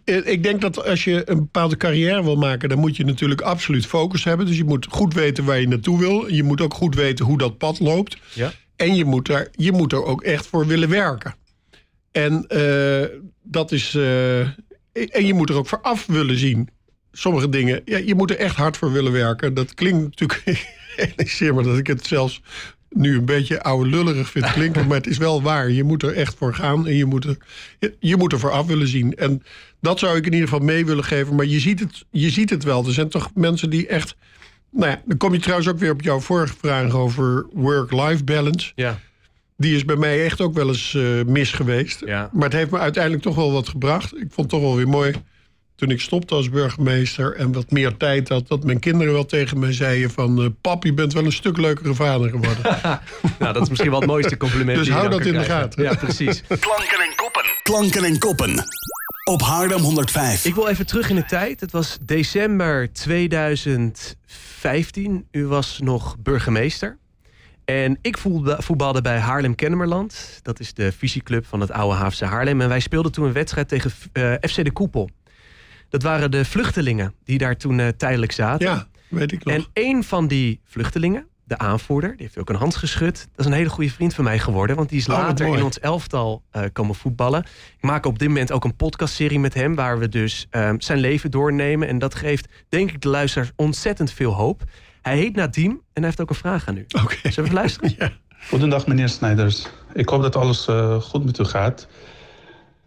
eh, 0.03 0.27
ik 0.27 0.43
denk 0.43 0.61
dat 0.61 0.85
als 0.85 1.03
je 1.03 1.29
een 1.29 1.37
bepaalde 1.37 1.77
carrière 1.77 2.23
wil 2.23 2.35
maken, 2.35 2.69
dan 2.69 2.79
moet 2.79 2.95
je 2.95 3.05
natuurlijk 3.05 3.41
absoluut 3.41 3.85
focus 3.85 4.23
hebben. 4.23 4.45
Dus 4.45 4.57
je 4.57 4.63
moet 4.63 4.87
goed 4.89 5.13
weten 5.13 5.45
waar 5.45 5.59
je 5.59 5.67
naartoe 5.67 5.99
wil. 5.99 6.27
Je 6.27 6.43
moet 6.43 6.61
ook 6.61 6.73
goed 6.73 6.95
weten 6.95 7.25
hoe 7.25 7.37
dat 7.37 7.57
pad 7.57 7.79
loopt. 7.79 8.17
Ja. 8.33 8.51
En 8.75 8.95
je 8.95 9.05
moet, 9.05 9.29
er, 9.29 9.47
je 9.51 9.71
moet 9.71 9.91
er 9.93 10.03
ook 10.03 10.21
echt 10.21 10.47
voor 10.47 10.67
willen 10.67 10.89
werken. 10.89 11.35
En 12.11 12.47
eh, 12.47 13.17
dat 13.43 13.71
is. 13.71 13.95
eh, 13.95 14.39
en 14.39 15.25
je 15.25 15.33
moet 15.33 15.49
er 15.49 15.55
ook 15.55 15.67
voor 15.67 15.81
af 15.81 16.05
willen 16.05 16.37
zien. 16.37 16.69
Sommige 17.11 17.49
dingen. 17.49 17.81
Ja, 17.85 17.97
je 17.97 18.15
moet 18.15 18.29
er 18.29 18.37
echt 18.37 18.55
hard 18.55 18.77
voor 18.77 18.91
willen 18.91 19.11
werken. 19.11 19.53
Dat 19.53 19.73
klinkt 19.73 20.19
natuurlijk. 20.19 20.79
Realiseer 20.95 21.53
me 21.55 21.63
dat 21.63 21.77
ik 21.77 21.87
het 21.87 22.07
zelfs 22.07 22.41
nu 22.89 23.17
een 23.17 23.25
beetje 23.25 23.63
oude 23.63 23.89
lullerig 23.89 24.29
vind 24.29 24.51
klinken. 24.51 24.87
maar 24.87 24.97
het 24.97 25.07
is 25.07 25.17
wel 25.17 25.41
waar. 25.41 25.71
Je 25.71 25.83
moet 25.83 26.03
er 26.03 26.13
echt 26.13 26.35
voor 26.37 26.53
gaan. 26.53 26.87
En 26.87 26.95
je 26.95 27.05
moet 27.05 27.25
er, 27.25 27.37
je, 27.99 28.17
moet 28.17 28.31
er 28.31 28.39
voor 28.39 28.51
af 28.51 28.65
willen 28.65 28.87
zien. 28.87 29.15
En 29.15 29.43
dat 29.81 29.99
zou 29.99 30.17
ik 30.17 30.25
in 30.25 30.33
ieder 30.33 30.47
geval 30.47 30.65
mee 30.65 30.85
willen 30.85 31.03
geven. 31.03 31.35
Maar 31.35 31.45
je 31.45 31.59
ziet 31.59 31.79
het, 31.79 32.05
je 32.11 32.29
ziet 32.29 32.49
het 32.49 32.63
wel. 32.63 32.85
Er 32.85 32.93
zijn 32.93 33.09
toch 33.09 33.31
mensen 33.33 33.69
die 33.69 33.87
echt. 33.87 34.15
Nou 34.71 34.89
ja, 34.91 35.01
dan 35.05 35.17
kom 35.17 35.33
je 35.33 35.39
trouwens 35.39 35.69
ook 35.69 35.79
weer 35.79 35.91
op 35.91 36.01
jouw 36.01 36.19
vorige 36.19 36.55
vraag 36.61 36.93
over 36.95 37.45
work-life 37.53 38.23
balance 38.23 38.71
Ja. 38.75 38.99
die 39.57 39.75
is 39.75 39.85
bij 39.85 39.95
mij 39.95 40.23
echt 40.25 40.41
ook 40.41 40.53
wel 40.53 40.67
eens 40.67 40.93
uh, 40.93 41.23
mis 41.25 41.51
geweest. 41.51 42.01
Ja. 42.05 42.29
Maar 42.33 42.43
het 42.43 42.53
heeft 42.53 42.71
me 42.71 42.77
uiteindelijk 42.77 43.23
toch 43.23 43.35
wel 43.35 43.51
wat 43.51 43.69
gebracht. 43.69 44.11
Ik 44.15 44.27
vond 44.31 44.35
het 44.35 44.49
toch 44.49 44.61
wel 44.61 44.75
weer 44.75 44.87
mooi 44.87 45.13
toen 45.81 45.89
ik 45.89 46.01
stopte 46.01 46.35
als 46.35 46.49
burgemeester 46.49 47.35
en 47.35 47.51
wat 47.51 47.71
meer 47.71 47.97
tijd 47.97 48.29
had, 48.29 48.47
dat 48.47 48.63
mijn 48.63 48.79
kinderen 48.79 49.13
wel 49.13 49.25
tegen 49.25 49.59
mij 49.59 49.73
zeiden 49.73 50.11
van... 50.11 50.41
Uh, 50.41 50.47
pap, 50.61 50.83
je 50.83 50.93
bent 50.93 51.13
wel 51.13 51.25
een 51.25 51.31
stuk 51.31 51.57
leukere 51.57 51.93
vader 51.93 52.29
geworden. 52.29 52.63
nou, 53.39 53.53
dat 53.53 53.61
is 53.61 53.69
misschien 53.69 53.89
wel 53.89 53.99
het 53.99 54.09
mooiste 54.09 54.37
compliment. 54.37 54.77
Dus 54.77 54.89
hou 54.89 55.09
dat 55.09 55.25
in 55.25 55.33
de 55.33 55.43
gaten. 55.43 55.83
Ja, 55.83 55.95
precies. 55.95 56.43
Klanken 56.59 56.99
en 56.99 57.15
koppen. 57.15 57.43
Klanken 57.63 58.03
en 58.03 58.19
koppen. 58.19 58.63
Op 59.23 59.41
Haarlem 59.41 59.81
105. 59.81 60.45
Ik 60.45 60.55
wil 60.55 60.67
even 60.67 60.85
terug 60.85 61.09
in 61.09 61.15
de 61.15 61.25
tijd. 61.25 61.59
Het 61.59 61.71
was 61.71 61.97
december 62.01 62.93
2015. 62.93 65.27
U 65.31 65.45
was 65.45 65.79
nog 65.83 66.17
burgemeester. 66.19 66.97
En 67.65 67.97
ik 68.01 68.17
voetbalde 68.57 69.01
bij 69.01 69.17
Haarlem 69.17 69.55
Kennemerland. 69.55 70.39
Dat 70.41 70.59
is 70.59 70.73
de 70.73 70.91
visieclub 70.91 71.45
van 71.45 71.59
het 71.59 71.71
oude 71.71 71.95
Haafse 71.95 72.25
Haarlem. 72.25 72.61
En 72.61 72.69
wij 72.69 72.79
speelden 72.79 73.11
toen 73.11 73.25
een 73.25 73.33
wedstrijd 73.33 73.67
tegen 73.67 73.91
uh, 74.13 74.33
FC 74.41 74.63
de 74.63 74.71
Koepel. 74.71 75.09
Dat 75.91 76.03
waren 76.03 76.31
de 76.31 76.45
vluchtelingen 76.45 77.13
die 77.23 77.37
daar 77.37 77.57
toen 77.57 77.77
uh, 77.79 77.87
tijdelijk 77.87 78.31
zaten. 78.31 78.67
Ja, 78.67 78.87
weet 79.09 79.31
ik 79.31 79.43
nog. 79.43 79.53
En 79.55 79.65
een 79.73 80.03
van 80.03 80.27
die 80.27 80.61
vluchtelingen, 80.65 81.27
de 81.43 81.57
aanvoerder, 81.57 82.09
die 82.09 82.21
heeft 82.21 82.37
ook 82.37 82.49
een 82.49 82.55
hand 82.55 82.75
geschud. 82.75 83.27
Dat 83.35 83.39
is 83.39 83.45
een 83.45 83.57
hele 83.57 83.69
goede 83.69 83.89
vriend 83.91 84.13
van 84.13 84.23
mij 84.23 84.39
geworden, 84.39 84.75
want 84.75 84.89
die 84.89 84.99
is 84.99 85.09
Oh, 85.09 85.17
later 85.17 85.45
mooi. 85.45 85.57
in 85.59 85.65
ons 85.65 85.79
elftal 85.79 86.43
eh, 86.51 86.63
komen 86.73 86.95
voetballen. 86.95 87.39
Ik 87.77 87.81
maak 87.81 88.05
op 88.05 88.19
dit 88.19 88.27
moment 88.27 88.51
ook 88.51 88.63
een 88.63 88.75
podcastserie 88.75 89.39
met 89.39 89.53
hem, 89.53 89.75
waar 89.75 89.99
we 89.99 90.09
dus 90.09 90.47
ehm, 90.49 90.79
zijn 90.79 90.99
leven 90.99 91.31
doornemen. 91.31 91.87
En 91.87 91.99
dat 91.99 92.15
geeft, 92.15 92.47
denk 92.69 92.91
ik, 92.91 93.01
de 93.01 93.09
luisteraars 93.09 93.51
ontzettend 93.55 94.11
veel 94.11 94.31
hoop. 94.33 94.63
Hij 95.01 95.17
heet 95.17 95.35
Nadim 95.35 95.69
en 95.71 95.79
hij 95.93 96.03
heeft 96.03 96.21
ook 96.21 96.29
een 96.29 96.35
vraag 96.35 96.67
aan 96.67 96.77
u. 96.77 96.85
Oké. 97.01 97.15
Zullen 97.15 97.35
we 97.35 97.41
even 97.41 97.53
luisteren? 97.53 97.93
Ja. 97.99 98.11
Goedendag 98.47 98.87
meneer 98.87 99.09
Snijders. 99.09 99.67
Ik 99.93 100.09
hoop 100.09 100.21
dat 100.21 100.35
alles 100.35 100.67
eh, 100.67 101.01
goed 101.01 101.25
met 101.25 101.39
u 101.39 101.43
gaat. 101.43 101.87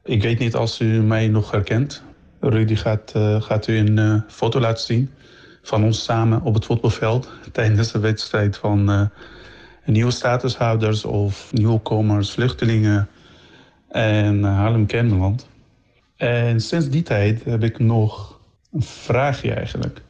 Ik 0.04 0.22
weet 0.22 0.38
niet 0.38 0.54
als 0.54 0.80
u 0.80 0.86
mij 1.02 1.28
nog 1.28 1.50
herkent. 1.50 2.02
Rudy 2.48 2.76
gaat, 2.76 3.12
eh, 3.14 3.42
gaat 3.42 3.66
u 3.66 3.76
een 3.76 3.98
eh, 3.98 4.20
foto 4.28 4.60
laten 4.60 4.84
zien 4.84 5.10
van 5.62 5.84
ons 5.84 6.04
samen 6.04 6.42
op 6.42 6.54
het 6.54 6.64
voetbalveld 6.64 7.28
tijdens 7.52 7.92
de 7.92 7.98
wedstrijd 7.98 8.56
van 8.56 8.90
eh, 8.90 9.02
nieuwe 9.84 10.10
statushouders 10.10 11.04
of 11.04 11.52
nieuwkomers, 11.52 12.30
vluchtelingen 12.30 13.08
en 13.88 14.42
Haarlem 14.42 14.86
Kennemerland. 14.86 15.48
En 16.16 16.60
sinds 16.60 16.88
die 16.88 17.02
tijd 17.02 17.44
heb 17.44 17.62
ik 17.62 17.78
nog 17.78 18.40
een 18.72 18.82
vraagje 18.82 19.52
eigenlijk. 19.52 20.02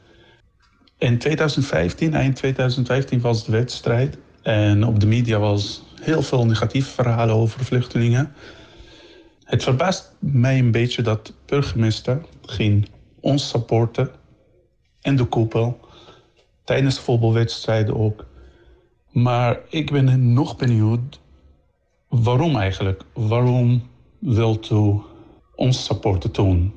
In 0.99 1.19
2015, 1.19 2.15
eind 2.15 2.37
2015 2.37 3.21
was 3.21 3.45
de 3.45 3.53
wedstrijd. 3.53 4.19
En 4.43 4.85
op 4.85 5.01
de 5.01 5.07
media 5.07 5.39
was 5.39 5.83
heel 6.03 6.23
veel 6.23 6.47
negatieve 6.47 6.91
verhalen 6.91 7.35
over 7.35 7.65
vluchtelingen. 7.65 8.33
Het 9.45 9.63
verbaast 9.63 10.15
mij 10.19 10.59
een 10.59 10.71
beetje 10.71 11.03
dat 11.03 11.27
de 11.27 11.33
burgemeester 11.47 12.25
ging 12.43 12.89
ons 13.21 13.49
supporten 13.49 14.11
en 15.01 15.17
de 15.17 15.25
koepel 15.25 15.79
tijdens 16.65 16.95
de 16.95 17.01
voetbalwedstrijden 17.03 17.97
ook. 17.97 18.27
Maar 19.11 19.61
ik 19.69 19.91
ben 19.91 20.33
nog 20.33 20.57
benieuwd 20.57 21.21
waarom 22.09 22.57
eigenlijk? 22.57 23.03
Waarom 23.15 23.83
wilt 24.19 24.71
u 24.71 25.01
ons 25.55 25.85
supporten 25.85 26.31
toen? 26.31 26.75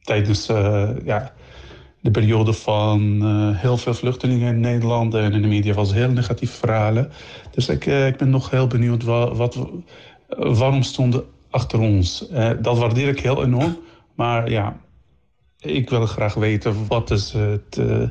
Tijdens 0.00 0.48
eh, 0.48 0.90
ja, 1.04 1.34
de 2.00 2.10
periode 2.10 2.52
van 2.52 3.22
eh, 3.22 3.60
heel 3.60 3.76
veel 3.76 3.94
vluchtelingen 3.94 4.54
in 4.54 4.60
Nederland 4.60 5.14
en 5.14 5.32
in 5.32 5.42
de 5.42 5.48
media 5.48 5.74
was 5.74 5.92
heel 5.92 6.10
negatieve 6.10 6.56
verhalen. 6.56 7.10
Dus 7.50 7.68
ik, 7.68 7.86
eh, 7.86 8.06
ik 8.06 8.16
ben 8.16 8.30
nog 8.30 8.50
heel 8.50 8.66
benieuwd 8.66 9.02
wa- 9.02 9.34
wat, 9.34 9.66
waarom 10.36 10.82
stonden 10.82 11.24
achter 11.52 11.78
ons. 11.78 12.28
Eh, 12.28 12.50
dat 12.60 12.78
waardeer 12.78 13.08
ik 13.08 13.20
heel 13.20 13.44
enorm. 13.44 13.78
Maar 14.14 14.50
ja, 14.50 14.80
ik 15.58 15.90
wil 15.90 16.06
graag 16.06 16.34
weten 16.34 16.86
wat 16.86 17.10
is 17.10 17.32
het, 17.32 17.78
eh, 17.78 18.08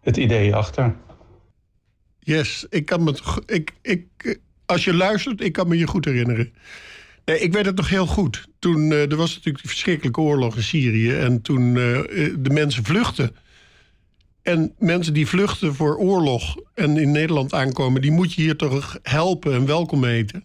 het 0.00 0.16
idee 0.16 0.54
achter. 0.54 0.96
Yes, 2.18 2.66
ik 2.70 2.86
kan 2.86 3.04
me. 3.04 3.14
Ik, 3.46 3.74
ik, 3.82 4.38
als 4.66 4.84
je 4.84 4.94
luistert, 4.94 5.40
ik 5.40 5.52
kan 5.52 5.68
me 5.68 5.78
je 5.78 5.86
goed 5.86 6.04
herinneren. 6.04 6.52
Nee, 7.24 7.38
ik 7.38 7.52
weet 7.52 7.66
het 7.66 7.76
nog 7.76 7.88
heel 7.88 8.06
goed. 8.06 8.48
Toen 8.58 8.92
eh, 8.92 9.10
er 9.10 9.16
was 9.16 9.28
natuurlijk 9.28 9.62
die 9.62 9.72
verschrikkelijke 9.72 10.20
oorlog 10.20 10.56
in 10.56 10.62
Syrië. 10.62 11.12
En 11.12 11.42
toen 11.42 11.74
de 11.74 12.50
mensen 12.52 12.84
vluchten. 12.84 13.36
En 14.42 14.74
mensen 14.78 15.14
die 15.14 15.26
vluchten 15.26 15.74
voor 15.74 15.96
oorlog 15.96 16.56
en 16.74 16.96
in 16.96 17.10
Nederland 17.10 17.54
aankomen, 17.54 18.02
die 18.02 18.10
moet 18.10 18.32
je 18.32 18.42
hier 18.42 18.56
toch 18.56 18.98
helpen 19.02 19.54
en 19.54 19.66
welkom 19.66 20.04
heten. 20.04 20.44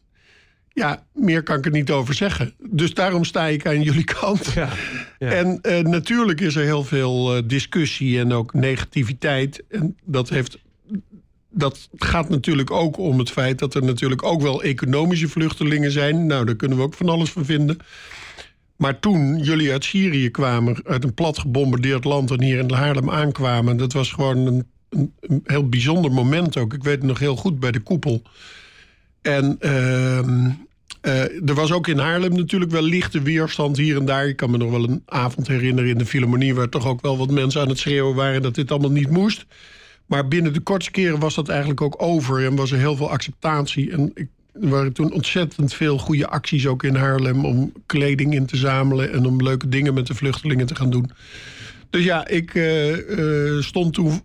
Ja, 0.75 1.03
meer 1.13 1.43
kan 1.43 1.57
ik 1.57 1.65
er 1.65 1.71
niet 1.71 1.91
over 1.91 2.13
zeggen. 2.13 2.53
Dus 2.69 2.93
daarom 2.93 3.23
sta 3.23 3.45
ik 3.45 3.65
aan 3.67 3.81
jullie 3.81 4.03
kant. 4.03 4.51
Ja. 4.53 4.69
Ja. 5.19 5.31
En 5.31 5.61
eh, 5.61 5.79
natuurlijk 5.79 6.41
is 6.41 6.55
er 6.55 6.63
heel 6.63 6.83
veel 6.83 7.35
eh, 7.35 7.43
discussie 7.45 8.19
en 8.19 8.33
ook 8.33 8.53
negativiteit. 8.53 9.63
En 9.69 9.97
dat, 10.03 10.29
heeft, 10.29 10.57
dat 11.49 11.89
gaat 11.95 12.29
natuurlijk 12.29 12.71
ook 12.71 12.97
om 12.97 13.19
het 13.19 13.31
feit 13.31 13.59
dat 13.59 13.73
er 13.73 13.83
natuurlijk 13.83 14.23
ook 14.23 14.41
wel 14.41 14.63
economische 14.63 15.27
vluchtelingen 15.27 15.91
zijn. 15.91 16.25
Nou, 16.25 16.45
daar 16.45 16.55
kunnen 16.55 16.77
we 16.77 16.83
ook 16.83 16.93
van 16.93 17.09
alles 17.09 17.31
van 17.31 17.45
vinden. 17.45 17.77
Maar 18.75 18.99
toen 18.99 19.37
jullie 19.37 19.71
uit 19.71 19.83
Syrië 19.83 20.29
kwamen, 20.29 20.77
uit 20.85 21.03
een 21.03 21.13
plat 21.13 21.37
gebombardeerd 21.37 22.03
land 22.03 22.31
en 22.31 22.41
hier 22.41 22.59
in 22.59 22.71
Haarlem 22.71 23.11
aankwamen, 23.11 23.77
dat 23.77 23.93
was 23.93 24.11
gewoon 24.11 24.37
een, 24.37 24.67
een, 24.89 25.13
een 25.19 25.41
heel 25.43 25.69
bijzonder 25.69 26.11
moment 26.11 26.57
ook. 26.57 26.73
Ik 26.73 26.83
weet 26.83 26.95
het 26.95 27.05
nog 27.05 27.19
heel 27.19 27.35
goed 27.35 27.59
bij 27.59 27.71
de 27.71 27.79
koepel. 27.79 28.21
En 29.25 29.55
ehm, 29.59 30.45
eh, 30.45 30.51
er 31.45 31.53
was 31.53 31.71
ook 31.71 31.87
in 31.87 31.97
Haarlem 31.97 32.35
natuurlijk 32.35 32.71
wel 32.71 32.83
lichte 32.83 33.21
weerstand 33.21 33.77
hier 33.77 33.97
en 33.97 34.05
daar. 34.05 34.27
Ik 34.27 34.35
kan 34.35 34.51
me 34.51 34.57
nog 34.57 34.71
wel 34.71 34.83
een 34.83 35.03
avond 35.05 35.47
herinneren 35.47 35.89
in 35.89 35.97
de 35.97 36.05
Philharmonie... 36.05 36.55
waar 36.55 36.69
toch 36.69 36.87
ook 36.87 37.01
wel 37.01 37.17
wat 37.17 37.31
mensen 37.31 37.61
aan 37.61 37.69
het 37.69 37.77
schreeuwen 37.77 38.15
waren 38.15 38.41
dat 38.41 38.55
dit 38.55 38.71
allemaal 38.71 38.91
niet 38.91 39.09
moest. 39.09 39.45
Maar 40.05 40.27
binnen 40.27 40.53
de 40.53 40.59
kortste 40.59 40.91
keren 40.91 41.19
was 41.19 41.35
dat 41.35 41.49
eigenlijk 41.49 41.81
ook 41.81 42.01
over... 42.01 42.45
en 42.45 42.55
was 42.55 42.71
er 42.71 42.77
heel 42.77 42.95
veel 42.95 43.09
acceptatie. 43.09 43.91
En 43.91 44.11
ik, 44.13 44.27
er 44.61 44.69
waren 44.69 44.93
toen 44.93 45.13
ontzettend 45.13 45.73
veel 45.73 45.97
goede 45.97 46.27
acties 46.27 46.67
ook 46.67 46.83
in 46.83 46.95
Haarlem... 46.95 47.45
om 47.45 47.71
kleding 47.85 48.33
in 48.33 48.45
te 48.45 48.57
zamelen 48.57 49.11
en 49.11 49.25
om 49.25 49.43
leuke 49.43 49.69
dingen 49.69 49.93
met 49.93 50.07
de 50.07 50.15
vluchtelingen 50.15 50.65
te 50.65 50.75
gaan 50.75 50.89
doen. 50.89 51.11
Dus 51.89 52.03
ja, 52.03 52.27
ik 52.27 52.55
eh, 52.55 53.55
eh, 53.57 53.61
stond 53.61 53.93
toen... 53.93 54.21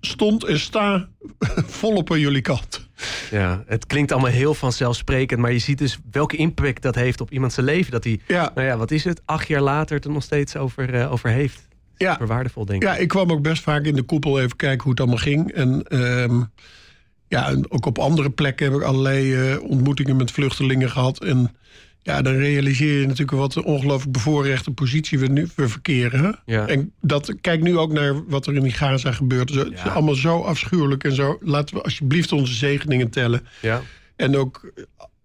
Stond 0.00 0.44
en 0.44 0.60
sta 0.60 1.08
volop 1.80 2.10
aan 2.10 2.20
jullie 2.20 2.40
kant. 2.40 2.87
Ja, 3.30 3.62
het 3.66 3.86
klinkt 3.86 4.12
allemaal 4.12 4.30
heel 4.30 4.54
vanzelfsprekend, 4.54 5.40
maar 5.40 5.52
je 5.52 5.58
ziet 5.58 5.78
dus 5.78 5.98
welke 6.10 6.36
impact 6.36 6.82
dat 6.82 6.94
heeft 6.94 7.20
op 7.20 7.30
iemand 7.30 7.52
zijn 7.52 7.66
leven. 7.66 7.92
Dat 7.92 8.04
hij, 8.04 8.20
Ja. 8.26 8.50
nou 8.54 8.66
ja, 8.66 8.76
wat 8.76 8.90
is 8.90 9.04
het, 9.04 9.20
acht 9.24 9.48
jaar 9.48 9.60
later 9.60 9.96
het 9.96 10.04
er 10.04 10.10
nog 10.10 10.22
steeds 10.22 10.56
over, 10.56 10.94
eh, 10.94 11.12
over 11.12 11.30
heeft. 11.30 11.66
Ja. 11.96 12.12
Super 12.12 12.26
waardevol, 12.26 12.64
denk 12.64 12.82
ik. 12.82 12.88
Ja, 12.88 12.96
ik 12.96 13.08
kwam 13.08 13.30
ook 13.30 13.42
best 13.42 13.62
vaak 13.62 13.84
in 13.84 13.94
de 13.94 14.02
koepel 14.02 14.40
even 14.40 14.56
kijken 14.56 14.82
hoe 14.82 14.90
het 14.90 15.00
allemaal 15.00 15.18
ging. 15.18 15.52
En 15.52 15.82
ehm, 15.82 16.42
ja, 17.28 17.48
en 17.48 17.70
ook 17.70 17.86
op 17.86 17.98
andere 17.98 18.30
plekken 18.30 18.66
heb 18.66 18.80
ik 18.80 18.86
allerlei 18.86 19.34
eh, 19.52 19.62
ontmoetingen 19.62 20.16
met 20.16 20.30
vluchtelingen 20.30 20.90
gehad. 20.90 21.24
En 21.24 21.56
ja, 22.08 22.22
dan 22.22 22.36
realiseer 22.36 23.00
je 23.00 23.06
natuurlijk 23.06 23.38
wat 23.38 23.54
een 23.54 23.64
ongelooflijk 23.64 24.12
bevoorrechte 24.12 24.70
positie 24.70 25.18
we 25.18 25.26
nu 25.26 25.48
we 25.56 25.68
verkeren. 25.68 26.38
Ja. 26.46 26.66
En 26.66 26.92
dat, 27.00 27.34
kijk 27.40 27.62
nu 27.62 27.78
ook 27.78 27.92
naar 27.92 28.28
wat 28.28 28.46
er 28.46 28.54
in 28.54 28.62
die 28.62 28.72
Gaza 28.72 29.12
gebeurt. 29.12 29.50
Zo, 29.50 29.58
Het 29.58 29.72
is 29.72 29.80
allemaal 29.82 30.14
zo 30.14 30.40
afschuwelijk 30.40 31.04
en 31.04 31.14
zo. 31.14 31.38
Laten 31.40 31.76
we 31.76 31.82
alsjeblieft 31.82 32.32
onze 32.32 32.54
zegeningen 32.54 33.10
tellen. 33.10 33.46
Ja. 33.60 33.82
En 34.16 34.36
ook 34.36 34.72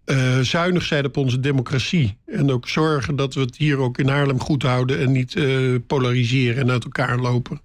eh, 0.04 0.38
zuinig 0.40 0.82
zijn 0.82 1.04
op 1.04 1.16
onze 1.16 1.40
democratie. 1.40 2.16
En 2.26 2.50
ook 2.50 2.68
zorgen 2.68 3.16
dat 3.16 3.34
we 3.34 3.40
het 3.40 3.56
hier 3.56 3.78
ook 3.78 3.98
in 3.98 4.08
Haarlem 4.08 4.40
goed 4.40 4.62
houden... 4.62 4.98
en 4.98 5.12
niet 5.12 5.36
eh, 5.36 5.74
polariseren 5.86 6.62
en 6.62 6.70
uit 6.70 6.84
elkaar 6.84 7.18
lopen. 7.18 7.60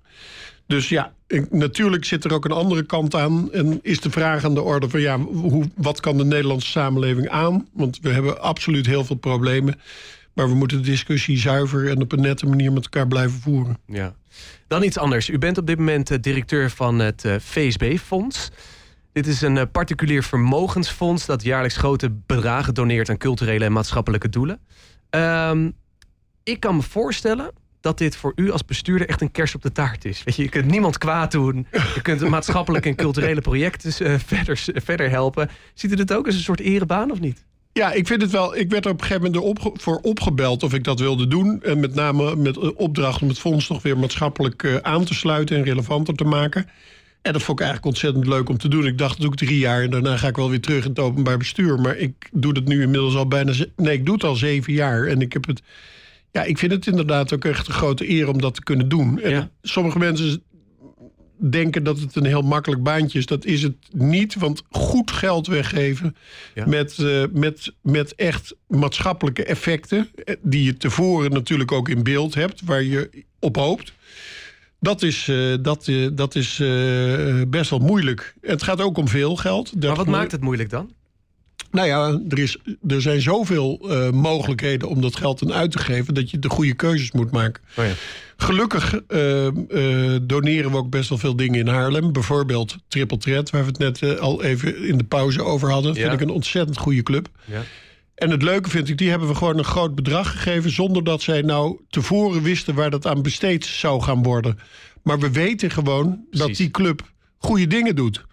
Dus 0.68 0.90
ja, 0.90 1.14
natuurlijk 1.50 2.06
zit 2.06 2.24
er 2.24 2.34
ook 2.34 2.46
een 2.46 2.52
andere 2.52 2.84
kant 2.84 3.16
aan. 3.16 3.52
En 3.52 3.80
is 3.82 4.00
de 4.00 4.10
vraag 4.10 4.44
aan 4.44 4.54
de 4.54 4.62
orde 4.62 4.90
van... 4.90 5.00
ja, 5.00 5.20
hoe, 5.20 5.70
wat 5.76 6.00
kan 6.00 6.18
de 6.18 6.26
Nederlandse 6.26 6.70
samenleving 6.70 7.30
aan? 7.30 7.68
Want 7.74 8.00
we 8.02 8.10
hebben 8.10 8.42
absoluut 8.42 8.86
heel 8.86 9.06
veel 9.06 9.16
problemen. 9.16 9.80
Maar 10.34 10.50
we 10.50 10.56
moeten 10.56 10.78
de 10.78 10.90
discussie 10.90 11.38
zuiver 11.38 11.90
en 11.90 12.02
op 12.02 12.12
een 12.12 12.22
nette 12.22 12.46
manier 12.46 12.72
met 12.72 12.84
elkaar 12.84 13.08
blijven 13.08 13.40
voeren. 13.40 13.78
Ja. 13.86 14.16
Dan 14.68 14.84
iets 14.84 14.98
anders. 14.98 15.30
U 15.30 15.38
bent 15.38 15.58
op 15.58 15.68
dit 15.68 15.78
moment 15.78 16.12
eh, 16.12 16.18
directeur 16.22 16.70
van 16.70 17.00
het 17.00 17.26
eh, 17.26 17.36
VSB-fonds. 17.40 18.50
Dit 19.12 19.28
is 19.28 19.42
een 19.42 19.58
eh, 19.58 19.66
particulier 19.72 20.24
vermogensfonds 20.24 21.26
dat 21.26 21.44
jaarlijks 21.44 21.78
grote 21.78 22.10
bedragen 22.26 22.74
doneert 22.74 23.10
aan 23.10 23.18
culturele 23.18 23.66
en 23.66 23.72
maatschappelijke 23.72 24.30
doelen. 24.30 24.60
Ehm, 25.10 25.70
ik 26.44 26.60
kan 26.60 26.76
me 26.76 26.82
voorstellen 26.82 27.52
dat 27.82 27.98
dit 27.98 28.16
voor 28.16 28.34
u 28.36 28.52
als 28.52 28.66
bestuurder 28.66 29.08
echt 29.08 29.22
een 29.22 29.32
kers 29.32 29.56
op 29.56 29.62
de 29.62 29.72
taart 29.72 30.06
is. 30.06 30.24
Weet 30.24 30.36
je, 30.36 30.44
je 30.44 30.50
kunt 30.50 30.66
niemand 30.66 30.98
kwaad 30.98 31.32
doen. 31.32 31.68
Je 31.96 32.02
kunt 32.02 32.30
maatschappelijke 32.30 32.90
en 32.90 32.96
culturele 32.96 33.42
projecten 33.42 34.06
eh, 34.06 34.20
verder, 34.26 34.64
verder 34.74 35.10
helpen. 35.10 35.50
Ziet 35.74 35.92
u 35.92 35.96
dit 35.96 36.14
ook 36.14 36.26
als 36.26 36.36
een 36.36 36.42
soort 36.42 36.60
erebaan 36.60 37.12
of 37.12 37.20
niet? 37.20 37.46
Ja, 37.74 37.92
ik 37.92 38.08
vind 38.08 38.22
het 38.22 38.32
wel. 38.32 38.56
Ik 38.56 38.70
werd 38.70 38.86
er 38.86 38.92
op 38.92 39.02
een 39.02 39.08
gegeven 39.08 39.32
moment 39.32 39.82
voor 39.82 40.00
opgebeld 40.02 40.64
of 40.64 40.74
ik 40.74 40.84
dat 40.84 41.00
wilde 41.00 41.28
doen. 41.28 41.64
En 41.64 41.80
met 41.80 41.96
name 41.96 42.36
met 42.36 42.58
eh, 42.58 42.70
opdracht 42.76 43.22
om 43.22 43.28
het 43.28 43.40
fonds 43.40 43.70
nog 43.70 43.82
weer 43.82 43.98
maatschappelijk 43.98 44.64
eh, 44.64 44.76
aan 44.76 45.06
te 45.06 45.14
sluiten 45.14 45.58
en 45.58 45.64
relevanter 45.64 46.16
te 46.16 46.24
maken. 46.24 46.70
En 47.22 47.34
dat 47.34 47.44
vond 47.44 47.60
ik 47.60 47.66
eigenlijk 47.66 47.96
ontzettend 47.96 48.28
leuk 48.28 48.50
om 48.50 48.58
te 48.58 48.68
doen. 48.68 48.86
Ik 48.86 48.98
dacht, 48.98 49.12
dat 49.12 49.22
doe 49.22 49.32
ik 49.32 49.38
drie 49.38 49.60
jaar 49.60 49.82
en 49.82 49.90
daarna 49.90 50.18
ga 50.18 50.28
ik 50.28 50.36
wel 50.36 50.50
weer 50.50 50.62
terug 50.62 50.84
in 50.84 50.90
het 50.90 51.00
openbaar 51.00 51.38
bestuur. 51.38 51.80
Maar 51.80 51.98
ik 51.98 52.30
doe 52.32 52.54
dat 52.54 52.66
nu 52.66 52.82
inmiddels 52.82 53.16
al 53.16 53.28
bijna... 53.28 53.54
Nee, 53.76 53.94
ik 53.94 54.06
doe 54.06 54.14
het 54.14 54.24
al 54.24 54.36
zeven 54.36 54.74
jaar. 54.74 55.08
En 55.08 55.22
ik 55.22 55.34
heb 55.34 55.48
het... 55.48 55.62
Ja, 56.32 56.44
ik 56.44 56.58
vind 56.58 56.72
het 56.72 56.88
inderdaad 56.88 57.34
ook 57.34 57.46
echt 57.46 57.68
een 57.68 57.74
grote 57.74 58.10
eer 58.10 58.28
om 58.28 58.42
dat 58.42 58.56
te 58.56 58.64
kunnen 58.64 58.90
doen. 58.90 59.20
En 59.20 59.32
Ja. 59.32 59.50
sommige 59.62 60.00
mensen 60.00 60.44
denken 61.50 61.84
dat 61.84 62.00
het 62.00 62.16
een 62.16 62.26
heel 62.26 62.42
makkelijk 62.42 62.84
baantje 62.84 63.20
is. 63.20 63.26
Dat 63.26 63.46
is 63.46 63.64
het 63.64 63.76
niet, 63.92 64.36
want 64.36 64.64
goed 64.70 65.12
geld 65.12 65.48
weggeven... 65.48 66.16
Ja. 66.56 66.66
Met, 66.68 66.98
eh, 67.00 67.24
met, 67.34 67.74
met 67.82 68.16
echt 68.16 68.56
maatschappelijke 68.68 69.44
effecten... 69.44 70.10
eh, 70.24 70.36
die 70.42 70.64
je 70.64 70.78
tevoren 70.78 71.32
natuurlijk 71.32 71.72
ook 71.72 71.90
in 71.90 72.04
beeld 72.04 72.34
hebt... 72.34 72.62
waar 72.66 72.84
je 72.84 73.26
op 73.40 73.56
hoopt... 73.56 73.94
Dat 74.82 75.02
is, 75.02 75.28
eh, 75.28 75.54
dat, 75.62 75.92
dat 76.14 76.36
is 76.36 76.58
best 77.48 77.70
wel 77.70 77.80
moeilijk. 77.80 78.36
Het 78.42 78.64
gaat 78.64 78.82
ook 78.82 78.98
om 78.98 79.08
veel 79.08 79.36
geld. 79.36 79.72
Maar 79.72 79.82
30 79.82 79.98
wat 79.98 80.08
maakt 80.08 80.32
het 80.32 80.42
moeilijk 80.42 80.70
dan? 80.70 80.92
Nou 81.72 81.88
ja, 81.88 82.20
er, 82.30 82.40
is, 82.40 82.58
er 82.88 83.02
zijn 83.02 83.22
zoveel 83.22 83.80
eh, 83.90 84.10
mogelijkheden 84.10 84.90
om 84.90 85.02
dat 85.02 85.16
geld 85.16 85.40
dan 85.40 85.54
uit 85.54 85.72
te 85.72 85.80
geven... 85.80 86.14
dat 86.14 86.32
je 86.32 86.40
de 86.40 86.50
goede 86.50 86.74
keuzes 86.74 87.12
moet 87.12 87.32
maken. 87.32 87.64
Oh 87.78 87.86
ja. 87.86 87.92
Gelukkig 88.38 89.02
eh, 89.08 89.48
eh, 89.48 90.22
doneren 90.24 90.72
we 90.72 90.78
ook 90.78 90.90
best 90.90 91.10
wel 91.10 91.18
veel 91.18 91.36
dingen 91.36 91.60
in 91.60 91.68
Haarlem. 91.68 92.12
Bijvoorbeeld 92.12 92.78
Triple 92.88 93.18
Threat, 93.18 93.50
waar 93.50 93.62
we 93.62 93.68
het 93.68 93.78
net 93.78 94.20
al 94.20 94.44
even 94.44 94.86
in 94.88 94.98
de 94.98 95.04
pauze 95.04 95.44
over 95.44 95.72
hadden. 95.72 95.94
Ja. 95.94 96.02
Vind 96.02 96.14
ik 96.14 96.22
een 96.22 96.34
ontzettend 96.34 96.78
goede 96.78 97.04
club. 97.04 97.28
Ja. 97.46 97.64
En 98.16 98.30
het 98.30 98.42
leuke 98.42 98.70
vind 98.70 98.90
ik, 98.90 98.98
die 98.98 99.10
hebben 99.10 99.28
we 99.28 99.36
gewoon 99.36 99.58
een 99.58 99.64
groot 99.64 99.96
bedrag 99.96 100.32
gegeven... 100.32 100.72
zonder 100.72 101.04
dat 101.04 101.22
zij 101.22 101.42
nou 101.42 101.80
tevoren 101.90 102.42
wisten 102.42 102.76
waar 102.76 102.90
dat 102.90 103.08
aan 103.08 103.22
besteed 103.22 103.66
zou 103.66 104.02
gaan 104.02 104.24
worden. 104.24 104.60
Maar 105.04 105.20
we 105.20 105.32
weten 105.32 105.72
gewoon 105.72 106.26
dat 106.32 106.56
die 106.56 106.72
club 106.72 107.02
goede 107.38 107.68
dingen 107.68 107.96
doet. 107.96 108.26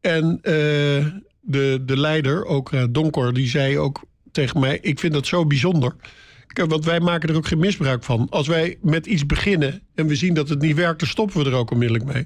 En 0.00 0.40
de, 1.50 1.82
de 1.86 1.96
leider, 1.96 2.44
ook 2.44 2.72
eh, 2.72 2.84
Donkor, 2.90 3.32
die 3.32 3.48
zei 3.48 3.78
ook 3.78 4.02
tegen 4.32 4.60
mij... 4.60 4.78
ik 4.82 4.98
vind 4.98 5.12
dat 5.12 5.26
zo 5.26 5.46
bijzonder. 5.46 5.94
Kijk, 6.46 6.70
Want 6.70 6.84
wij 6.84 7.00
maken 7.00 7.28
er 7.28 7.36
ook 7.36 7.46
geen 7.46 7.58
misbruik 7.58 8.04
van. 8.04 8.26
Als 8.30 8.46
wij 8.46 8.78
met 8.82 9.06
iets 9.06 9.26
beginnen 9.26 9.82
en 9.94 10.06
we 10.06 10.14
zien 10.14 10.34
dat 10.34 10.48
het 10.48 10.60
niet 10.60 10.76
werkt... 10.76 11.00
dan 11.00 11.08
stoppen 11.08 11.42
we 11.42 11.50
er 11.50 11.56
ook 11.56 11.70
onmiddellijk 11.70 12.12
mee. 12.12 12.24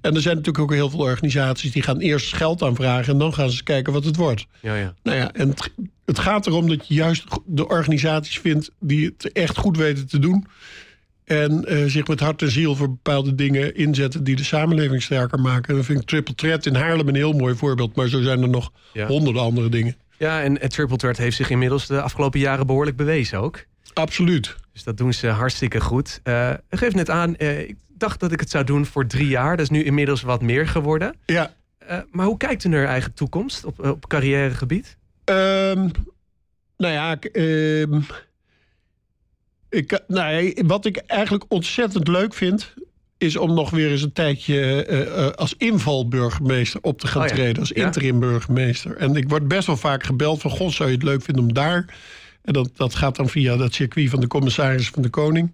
En 0.00 0.14
er 0.14 0.20
zijn 0.20 0.36
natuurlijk 0.36 0.64
ook 0.64 0.72
heel 0.72 0.90
veel 0.90 1.00
organisaties... 1.00 1.72
die 1.72 1.82
gaan 1.82 1.98
eerst 1.98 2.34
geld 2.34 2.62
aanvragen 2.62 3.12
en 3.12 3.18
dan 3.18 3.34
gaan 3.34 3.50
ze 3.50 3.62
kijken 3.62 3.92
wat 3.92 4.04
het 4.04 4.16
wordt. 4.16 4.46
Ja, 4.60 4.76
ja. 4.76 4.94
Nou 5.02 5.16
ja, 5.16 5.32
en 5.32 5.48
het, 5.48 5.72
het 6.04 6.18
gaat 6.18 6.46
erom 6.46 6.68
dat 6.68 6.88
je 6.88 6.94
juist 6.94 7.24
de 7.46 7.68
organisaties 7.68 8.38
vindt 8.38 8.70
die 8.78 9.04
het 9.06 9.32
echt 9.32 9.56
goed 9.56 9.76
weten 9.76 10.08
te 10.08 10.18
doen. 10.18 10.46
En 11.30 11.64
eh, 11.64 11.84
zich 11.86 12.06
met 12.06 12.20
hart 12.20 12.42
en 12.42 12.50
ziel 12.50 12.74
voor 12.76 12.88
bepaalde 12.88 13.34
dingen 13.34 13.74
inzetten 13.74 14.24
die 14.24 14.36
de 14.36 14.44
samenleving 14.44 15.02
sterker 15.02 15.38
maken. 15.40 15.68
En 15.68 15.74
dan 15.74 15.84
vind 15.84 16.00
ik 16.00 16.06
Triple 16.06 16.34
Threat 16.34 16.66
in 16.66 16.74
Haarlem 16.74 17.08
een 17.08 17.14
heel 17.14 17.32
mooi 17.32 17.54
voorbeeld. 17.54 17.96
Maar 17.96 18.08
zo 18.08 18.22
zijn 18.22 18.42
er 18.42 18.48
nog 18.48 18.72
Ja. 18.92 19.06
honderden 19.06 19.42
andere 19.42 19.68
dingen. 19.68 19.96
Ja, 20.18 20.42
en, 20.42 20.68
Triple 20.68 20.96
Threat 20.96 21.16
heeft 21.16 21.36
zich 21.36 21.50
inmiddels 21.50 21.86
de 21.86 22.02
afgelopen 22.02 22.40
jaren 22.40 22.66
behoorlijk 22.66 22.96
bewezen 22.96 23.40
ook. 23.40 23.64
Absoluut. 23.92 24.56
Dus 24.72 24.84
dat 24.84 24.96
doen 24.96 25.12
ze 25.12 25.26
hartstikke 25.26 25.80
goed. 25.80 26.20
Eh 26.22 26.50
geef 26.70 26.94
net 26.94 27.10
aan, 27.10 27.36
eh, 27.36 27.60
ik 27.60 27.76
dacht 27.88 28.20
dat 28.20 28.32
ik 28.32 28.40
het 28.40 28.50
zou 28.50 28.64
doen 28.64 28.86
voor 28.86 29.06
drie 29.06 29.28
jaar. 29.28 29.50
Dat 29.56 29.64
is 29.70 29.70
nu 29.70 29.84
inmiddels 29.84 30.22
wat 30.22 30.42
meer 30.42 30.68
geworden. 30.68 31.14
Ja, 31.26 31.54
maar 32.10 32.26
hoe 32.26 32.36
kijkt 32.36 32.64
u 32.64 32.68
naar 32.68 32.84
eigen 32.86 33.14
toekomst 33.14 33.64
op, 33.64 33.84
op 33.86 34.08
carrièregebied? 34.08 34.96
Ehm, 35.24 35.88
nou 36.76 36.92
ja, 36.94 37.12
ik, 37.12 37.24
ehm, 37.24 38.00
ik, 39.70 40.00
ja, 40.08 40.52
wat 40.66 40.84
ik 40.84 40.96
eigenlijk 40.96 41.44
ontzettend 41.48 42.08
leuk 42.08 42.34
vind... 42.34 42.74
is 43.18 43.36
om 43.36 43.54
nog 43.54 43.70
weer 43.70 43.90
eens 43.90 44.02
een 44.02 44.12
tijdje 44.12 44.84
eh, 44.84 45.30
als 45.30 45.54
invalburgemeester 45.58 46.80
op 46.82 47.00
te 47.00 47.06
gaan 47.06 47.22
Oh 47.22 47.28
ja. 47.28 47.34
treden. 47.34 47.60
Als 47.60 47.72
interim 47.72 48.20
burgemeester. 48.20 48.96
En 48.96 49.16
ik 49.16 49.28
word 49.28 49.48
best 49.48 49.66
wel 49.66 49.76
vaak 49.76 50.04
gebeld 50.04 50.40
van... 50.40 50.50
God, 50.50 50.72
zou 50.72 50.88
je 50.88 50.94
het 50.94 51.04
leuk 51.04 51.22
vinden 51.22 51.44
om 51.44 51.52
daar... 51.52 51.94
En 52.42 52.52
dat, 52.52 52.70
dat 52.76 52.94
gaat 52.94 53.16
dan 53.16 53.28
via 53.28 53.56
dat 53.56 53.74
circuit 53.74 54.10
van 54.10 54.20
de 54.20 54.26
commissaris 54.26 54.88
van 54.88 55.02
de 55.02 55.08
Koning. 55.08 55.52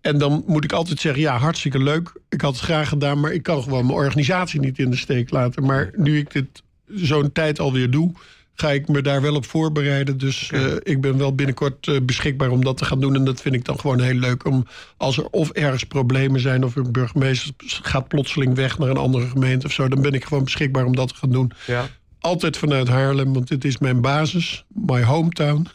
En 0.00 0.18
dan 0.18 0.44
moet 0.46 0.64
ik 0.64 0.72
altijd 0.72 1.00
zeggen, 1.00 1.22
ja, 1.22 1.36
hartstikke 1.36 1.78
leuk. 1.78 2.12
Ik 2.28 2.40
had 2.40 2.52
het 2.52 2.62
graag 2.62 2.88
gedaan, 2.88 3.20
maar 3.20 3.32
ik 3.32 3.42
kan 3.42 3.62
gewoon 3.62 3.86
mijn 3.86 3.98
organisatie 3.98 4.60
niet 4.60 4.78
in 4.78 4.90
de 4.90 4.96
steek 4.96 5.30
laten. 5.30 5.64
Maar 5.64 5.90
nu 5.96 6.18
ik 6.18 6.32
dit 6.32 6.62
zo'n 6.86 7.32
tijd 7.32 7.60
alweer 7.60 7.90
doe, 7.90 8.12
ga 8.60 8.70
ik 8.70 8.88
me 8.88 9.02
daar 9.02 9.22
wel 9.22 9.34
op 9.34 9.46
voorbereiden. 9.46 10.18
Dus 10.18 10.50
eh, 10.50 10.74
ik 10.82 11.00
ben 11.00 11.18
wel 11.18 11.34
binnenkort 11.34 11.86
eh, 11.86 11.96
beschikbaar 12.02 12.50
om 12.50 12.64
dat 12.64 12.76
te 12.76 12.84
gaan 12.84 13.00
doen. 13.00 13.14
En 13.14 13.24
dat 13.24 13.40
vind 13.40 13.54
ik 13.54 13.64
dan 13.64 13.80
gewoon 13.80 14.00
heel 14.00 14.14
leuk. 14.14 14.46
Om 14.46 14.66
als 14.96 15.18
er 15.18 15.26
of 15.30 15.50
ergens 15.50 15.84
problemen 15.84 16.40
zijn, 16.40 16.64
of 16.64 16.76
een 16.76 16.92
burgemeester 16.92 17.52
gaat 17.58 18.08
plotseling 18.08 18.54
weg 18.54 18.78
naar 18.78 18.88
een 18.88 18.96
andere 18.96 19.26
gemeente 19.26 19.66
of 19.66 19.72
zo, 19.72 19.88
dan 19.88 20.02
ben 20.02 20.12
ik 20.12 20.24
gewoon 20.24 20.44
beschikbaar 20.44 20.84
om 20.84 20.96
dat 20.96 21.08
te 21.08 21.14
gaan 21.14 21.30
doen. 21.30 21.52
Ja. 21.66 21.88
Altijd 22.20 22.56
vanuit 22.56 22.88
Haarlem, 22.88 23.32
want 23.32 23.48
dit 23.48 23.64
is 23.64 23.78
mijn 23.78 24.00
basis, 24.00 24.64
my 24.68 25.02
hometown. 25.02 25.66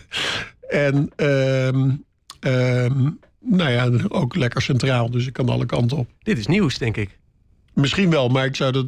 en 0.68 1.10
ehm, 1.16 1.90
ehm, 2.40 3.10
nou 3.40 3.70
ja, 3.70 3.90
ook 4.08 4.34
lekker 4.34 4.62
centraal, 4.62 5.10
dus 5.10 5.26
ik 5.26 5.32
kan 5.32 5.48
alle 5.48 5.66
kanten 5.66 5.96
op. 5.96 6.08
Dit 6.22 6.38
is 6.38 6.46
nieuws, 6.46 6.78
denk 6.78 6.96
ik. 6.96 7.18
Misschien 7.80 8.10
wel, 8.10 8.28
maar 8.28 8.44
ik 8.44 8.56
zou 8.56 8.72
dat 8.72 8.86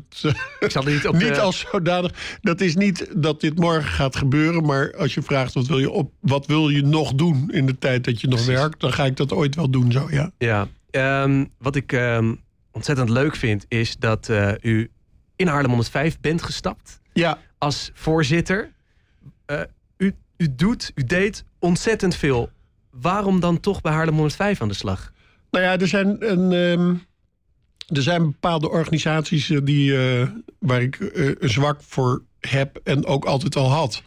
Ik 0.61 0.71
zal 0.71 0.83
niet 0.83 1.07
op 1.09 1.15
niet 1.23 1.35
de- 1.35 1.41
als 1.41 1.67
zodanig. 1.71 2.39
Dat 2.43 2.61
is 2.61 2.77
niet 2.77 3.07
dat 3.17 3.41
dit 3.41 3.59
morgen 3.59 3.91
gaat 3.91 4.17
gebeuren, 4.17 4.65
maar 4.65 4.95
als 4.97 5.15
je 5.15 5.23
vraagt 5.23 5.55
wat 5.55 5.67
wil 5.67 5.79
je, 5.79 5.91
op, 5.91 6.13
wat 6.21 6.47
wil 6.47 6.69
je 6.69 6.83
nog 6.83 7.13
doen 7.15 7.51
in 7.51 7.67
de 7.67 7.79
tijd 7.79 8.05
dat 8.05 8.21
je 8.21 8.27
nog 8.29 8.43
Precies. 8.45 8.61
werkt, 8.61 8.81
dan 8.81 8.93
ga 8.93 9.05
ik 9.05 9.17
dat 9.17 9.33
ooit 9.33 9.55
wel 9.55 9.71
doen, 9.71 9.93
zo 9.93 10.07
ja. 10.11 10.31
Ja, 10.39 10.69
ehm, 10.91 11.45
wat 11.59 11.77
ik 11.77 11.93
ehm, 11.93 12.35
ontzettend 12.73 13.09
leuk 13.09 13.37
vind 13.37 13.65
is 13.69 13.97
dat 13.97 14.29
eh, 14.29 14.53
u 14.63 14.91
in 15.37 15.47
Haarlem 15.47 15.69
105 15.71 16.21
bent 16.21 16.43
gestapt 16.43 17.01
Ja, 17.13 17.39
als 17.59 17.91
voorzitter. 17.95 18.73
Eh, 19.47 19.61
u, 19.97 20.15
u 20.37 20.55
doet, 20.55 20.93
u 20.95 21.05
deed 21.05 21.45
ontzettend 21.59 22.15
veel. 22.15 22.51
Waarom 22.91 23.41
dan 23.41 23.61
toch 23.61 23.81
bij 23.81 23.93
Haarlem 23.93 24.15
105 24.15 24.63
aan 24.63 24.69
de 24.69 24.75
slag? 24.75 25.13
Nou 25.51 25.65
ja, 25.65 25.79
er 25.79 25.89
zijn, 25.89 26.31
een, 26.31 26.53
ehm, 26.53 26.95
er 27.93 28.03
zijn 28.03 28.23
bepaalde 28.23 28.71
organisaties 28.71 29.51
eh, 29.51 29.59
die, 29.63 29.97
eh, 29.97 30.29
waar 30.59 30.83
ik 30.83 30.97
eh, 30.97 31.27
een 31.39 31.51
zwak 31.51 31.81
voor 31.83 32.23
heb 32.41 32.81
en 32.85 33.07
ook 33.07 33.25
altijd 33.25 33.57
al 33.57 33.71
had. 33.71 34.03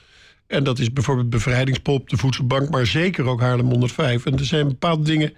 En 0.48 0.64
dat 0.64 0.80
is 0.80 0.94
bijvoorbeeld 0.94 1.30
Bevrijdingspop, 1.30 2.10
de 2.10 2.18
Voedselbank, 2.18 2.70
maar 2.70 2.86
zeker 2.86 3.26
ook 3.26 3.42
Haarlem 3.42 3.70
105. 3.70 4.26
En 4.26 4.38
er 4.38 4.46
zijn 4.46 4.68
bepaalde 4.68 5.04
dingen. 5.04 5.34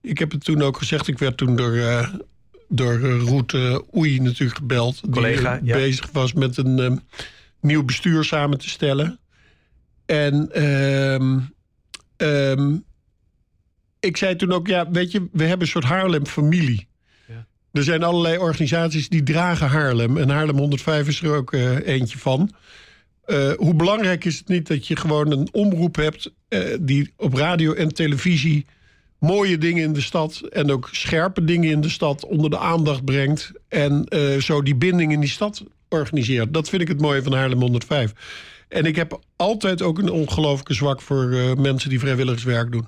Ik 0.00 0.18
heb 0.18 0.30
het 0.30 0.44
toen 0.44 0.62
ook 0.62 0.76
gezegd, 0.76 1.08
ik 1.08 1.18
werd 1.18 1.36
toen 1.36 1.56
door, 1.56 1.76
eh 1.76 2.08
door 2.68 3.00
Roet 3.00 3.54
eh, 3.54 3.78
Oei 3.96 4.20
natuurlijk 4.20 4.58
gebeld. 4.58 5.00
Collega, 5.10 5.58
die 5.58 5.68
ja. 5.68 5.74
bezig 5.74 6.10
was 6.12 6.32
met 6.32 6.56
een 6.56 7.02
nieuw 7.60 7.84
bestuur 7.84 8.24
samen 8.24 8.58
te 8.58 8.68
stellen. 8.68 9.18
En 10.06 10.52
ehm, 10.52 11.38
ehm, 12.16 12.76
ik 14.00 14.16
zei 14.16 14.36
toen 14.36 14.52
ook, 14.52 14.66
ja, 14.66 14.90
weet 14.90 15.12
je, 15.12 15.28
we 15.32 15.44
hebben 15.44 15.60
een 15.60 15.72
soort 15.72 15.84
Haarlem-familie. 15.84 16.88
Er 17.72 17.82
zijn 17.82 18.02
allerlei 18.02 18.38
organisaties 18.38 19.08
die 19.08 19.22
dragen 19.22 19.68
Haarlem. 19.68 20.16
En 20.16 20.28
Haarlem 20.28 20.58
105 20.58 21.08
is 21.08 21.22
er 21.22 21.34
ook 21.34 21.52
eh, 21.52 21.86
eentje 21.86 22.18
van. 22.18 22.50
Eh, 23.24 23.52
hoe 23.56 23.74
belangrijk 23.74 24.24
is 24.24 24.38
het 24.38 24.48
niet 24.48 24.66
dat 24.68 24.86
je 24.86 24.96
gewoon 24.96 25.30
een 25.30 25.48
omroep 25.52 25.96
hebt... 25.96 26.32
eh, 26.48 26.60
die 26.80 27.12
op 27.16 27.34
radio 27.34 27.72
en 27.72 27.94
televisie 27.94 28.66
mooie 29.18 29.58
dingen 29.58 29.82
in 29.82 29.92
de 29.92 30.00
stad... 30.00 30.40
en 30.50 30.70
ook 30.70 30.88
scherpe 30.92 31.44
dingen 31.44 31.70
in 31.70 31.80
de 31.80 31.88
stad 31.88 32.26
onder 32.26 32.50
de 32.50 32.58
aandacht 32.58 33.04
brengt... 33.04 33.52
en 33.68 34.06
zo 34.42 34.62
die 34.62 34.74
binding 34.74 35.12
in 35.12 35.20
die 35.20 35.28
stad 35.28 35.64
organiseert. 35.88 36.54
Dat 36.54 36.68
vind 36.68 36.82
ik 36.82 36.88
het 36.88 37.00
mooie 37.00 37.22
van 37.22 37.32
Haarlem 37.32 37.60
105. 37.60 38.12
En 38.68 38.84
ik 38.84 38.96
heb 38.96 39.20
altijd 39.36 39.82
ook 39.82 39.98
een 39.98 40.10
ongelooflijke 40.10 40.74
zwak 40.74 41.00
voor 41.00 41.54
mensen 41.60 41.90
die 41.90 41.98
vrijwilligerswerk 41.98 42.72
doen. 42.72 42.86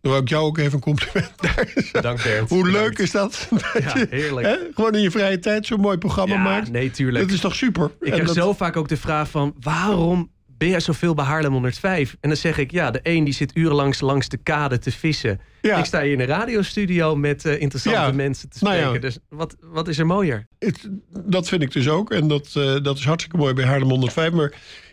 Dan 0.00 0.12
wil 0.12 0.20
ik 0.20 0.28
jou 0.28 0.44
ook 0.44 0.58
even 0.58 0.72
een 0.72 0.80
compliment 0.80 1.32
daar. 1.42 1.72
Dank 2.02 2.22
Bernd. 2.22 2.48
Hoe 2.48 2.62
Bedankt. 2.64 2.88
leuk 2.88 2.98
is 2.98 3.10
dat? 3.10 3.48
Dat 3.72 3.82
Ja, 3.82 3.96
je, 3.98 4.06
heerlijk. 4.10 4.46
hè, 4.46 4.56
gewoon 4.74 4.94
in 4.94 5.00
je 5.00 5.10
vrije 5.10 5.38
tijd 5.38 5.66
zo'n 5.66 5.80
mooi 5.80 5.98
programma 5.98 6.34
Ja, 6.34 6.42
maakt. 6.42 6.70
nee, 6.70 6.90
tuurlijk. 6.90 7.24
Dat 7.24 7.34
is 7.34 7.40
toch 7.40 7.54
super? 7.54 7.90
Ik 8.00 8.26
dat- 8.26 8.34
zo 8.34 8.52
vaak 8.52 8.76
ook 8.76 8.88
de 8.88 8.96
vraag 8.96 9.30
van... 9.30 9.54
waarom 9.60 10.30
ben 10.46 10.68
jij 10.68 10.80
zoveel 10.80 11.14
bij 11.14 11.24
Haarlem 11.24 11.52
105? 11.52 12.16
En 12.20 12.28
dan 12.28 12.38
zeg 12.38 12.58
ik, 12.58 12.70
ja, 12.70 12.90
de 12.90 13.00
een 13.02 13.24
die 13.24 13.34
zit 13.34 13.56
urenlang 13.56 14.00
langs 14.00 14.28
de 14.28 14.36
kade 14.36 14.78
te 14.78 14.90
vissen. 14.90 15.40
Ja. 15.62 15.78
Ik 15.78 15.84
sta 15.84 16.02
hier 16.02 16.12
in 16.12 16.20
een 16.20 16.26
radiostudio 16.26 17.16
met 17.16 17.44
eh, 17.44 17.60
interessante 17.60 18.00
Ja. 18.00 18.12
mensen 18.12 18.48
te 18.48 18.58
Nou 18.60 18.74
spreken. 18.74 18.94
ja. 18.94 19.00
Dus 19.00 19.18
wat, 19.28 19.56
wat 19.60 19.88
is 19.88 19.98
er 19.98 20.06
mooier? 20.06 20.46
Het- 20.58 20.88
dat 21.26 21.48
vind 21.48 21.62
ik 21.62 21.72
dus 21.72 21.88
ook. 21.88 22.10
En 22.12 22.28
dat, 22.28 22.50
eh, 22.54 22.76
dat 22.82 22.98
is 22.98 23.04
hartstikke 23.04 23.36
mooi 23.38 23.54
bij 23.54 23.64
Haarlem 23.64 23.88
105. 23.88 24.30
Maar 24.32 24.52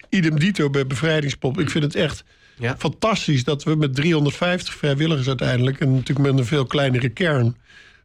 idem 0.09 0.39
dito 0.39 0.69
bij 0.69 0.87
Bevrijdingspop. 0.87 1.59
Ik 1.59 1.69
vind 1.69 1.83
het 1.83 1.95
echt 1.95 2.23
Ja. 2.57 2.75
fantastisch 2.77 3.43
dat 3.43 3.63
we 3.63 3.75
met 3.75 3.95
350 3.95 4.73
vrijwilligers 4.73 5.27
uiteindelijk... 5.27 5.79
en 5.79 5.93
natuurlijk 5.93 6.27
met 6.27 6.39
een 6.39 6.45
veel 6.45 6.65
kleinere 6.65 7.09
kern... 7.09 7.55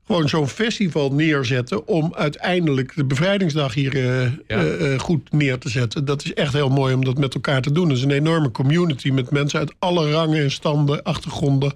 gewoon 0.06 0.28
zo'n 0.28 0.48
festival 0.48 1.12
neerzetten... 1.12 1.86
om 1.86 2.14
uiteindelijk 2.14 2.92
de 2.96 3.04
bevrijdingsdag 3.04 3.74
hier 3.74 3.96
eh, 3.96 4.24
eh, 4.24 4.92
eh, 4.92 5.00
goed 5.00 5.32
neer 5.32 5.58
te 5.58 5.68
zetten. 5.68 6.04
Dat 6.04 6.24
is 6.24 6.34
echt 6.34 6.52
heel 6.52 6.68
mooi 6.68 6.94
om 6.94 7.04
dat 7.04 7.18
met 7.18 7.34
elkaar 7.34 7.62
te 7.62 7.72
doen. 7.72 7.88
Dat 7.88 7.96
is 7.96 8.02
een 8.02 8.10
enorme 8.10 8.50
community 8.50 9.10
met 9.10 9.30
mensen 9.30 9.58
uit 9.58 9.74
alle 9.78 10.10
rangen 10.10 10.42
en 10.42 10.50
standen, 10.50 11.02
achtergronden. 11.02 11.72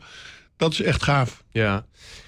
Dat 0.56 0.72
is 0.72 0.82
echt 0.82 1.02
gaaf. 1.02 1.42
Ja. 1.50 1.84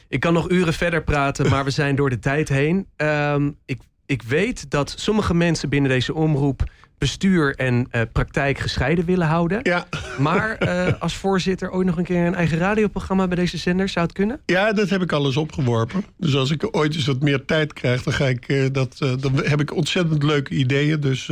Ik 0.09 0.21
kan 0.21 0.33
nog 0.33 0.51
uren 0.51 0.75
verder 0.75 1.03
praten, 1.03 1.49
maar 1.49 1.65
we 1.65 1.71
zijn 1.71 1.97
door 1.97 2.11
de 2.11 2.19
tijd 2.19 2.49
heen. 2.49 2.87
Ehm, 2.97 3.51
ik, 3.65 3.79
ik 4.07 4.23
weet 4.23 4.71
dat 4.71 4.95
sommige 4.99 5.35
mensen 5.35 5.69
binnen 5.69 5.91
deze 5.91 6.15
omroep 6.15 6.65
bestuur 6.99 7.55
en 7.55 7.89
uh, 7.93 8.03
praktijk 8.13 8.59
gescheiden 8.59 9.05
willen 9.05 9.27
houden. 9.27 9.61
Ja. 9.63 9.87
Maar 10.19 10.57
uh, 10.63 11.01
als 11.01 11.15
voorzitter 11.15 11.71
ooit 11.71 11.87
nog 11.87 11.97
een 11.97 12.05
keer 12.05 12.27
een 12.27 12.35
eigen 12.35 12.59
radioprogramma 12.59 13.27
bij 13.27 13.37
deze 13.37 13.57
zender, 13.57 13.89
zou 13.89 14.07
het 14.07 14.15
kunnen? 14.15 14.41
Ja, 14.47 14.73
dat 14.73 14.89
heb 14.89 15.03
ik 15.03 15.13
alles 15.13 15.37
opgeworpen. 15.37 16.05
Dus 16.17 16.35
als 16.35 16.51
ik 16.51 16.77
ooit 16.77 16.95
eens 16.95 17.07
wat 17.07 17.21
meer 17.21 17.45
tijd 17.45 17.73
krijg, 17.73 18.03
dan, 18.03 18.13
ga 18.13 18.27
ik, 18.27 18.49
uh, 18.49 18.67
dat, 18.73 18.99
dan 18.99 19.45
heb 19.45 19.61
ik 19.61 19.75
ontzettend 19.75 20.23
leuke 20.23 20.55
ideeën. 20.55 21.01
Dus 21.01 21.31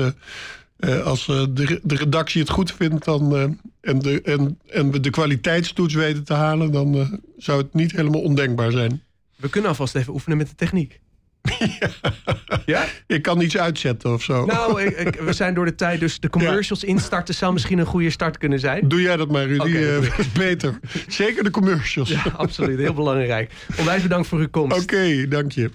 als 1.04 1.26
de, 1.26 1.80
de 1.82 1.94
redactie 1.94 2.40
het 2.40 2.50
goed 2.50 2.72
vindt 2.72 3.04
dan, 3.04 3.58
en, 3.80 3.98
de, 3.98 4.22
en, 4.22 4.58
en 4.66 4.90
we 4.90 5.00
de 5.00 5.10
kwaliteitstoets 5.10 5.94
weten 5.94 6.24
te 6.24 6.34
halen, 6.34 6.72
dan 6.72 7.20
zou 7.36 7.62
het 7.62 7.74
niet 7.74 7.92
helemaal 7.92 8.20
ondenkbaar 8.20 8.70
zijn. 8.70 9.02
We 9.36 9.48
kunnen 9.48 9.70
alvast 9.70 9.94
even 9.94 10.12
oefenen 10.12 10.38
met 10.38 10.48
de 10.48 10.54
techniek. 10.54 11.00
Ja? 12.66 12.84
Ik 13.06 13.22
kan 13.22 13.40
iets 13.40 13.56
uitzetten 13.56 14.12
of 14.12 14.22
zo. 14.22 14.44
Nou, 14.44 14.82
ik, 14.82 14.96
ik, 14.96 15.14
we 15.20 15.32
zijn 15.32 15.54
door 15.54 15.64
de 15.64 15.74
tijd, 15.74 16.00
dus 16.00 16.20
de 16.20 16.30
commercials 16.30 16.80
ja. 16.80 16.86
instarten 16.86 17.34
zou 17.34 17.52
misschien 17.52 17.78
een 17.78 17.86
goede 17.86 18.10
start 18.10 18.38
kunnen 18.38 18.60
zijn. 18.60 18.88
Doe 18.88 19.00
jij 19.00 19.16
dat 19.16 19.30
maar, 19.30 19.46
Rudy. 19.46 19.60
Okay, 19.60 19.98
uh, 19.98 20.10
beter. 20.36 20.78
Zeker 21.08 21.44
de 21.44 21.50
commercials. 21.50 22.08
Ja, 22.08 22.22
absoluut. 22.36 22.78
Heel 22.78 22.94
belangrijk. 22.94 23.52
Onwijs 23.78 24.02
bedankt 24.02 24.28
voor 24.28 24.38
uw 24.38 24.50
komst. 24.50 24.82
Oké, 24.82 24.94
okay, 24.94 25.28
dank 25.28 25.52
je. 25.52 25.70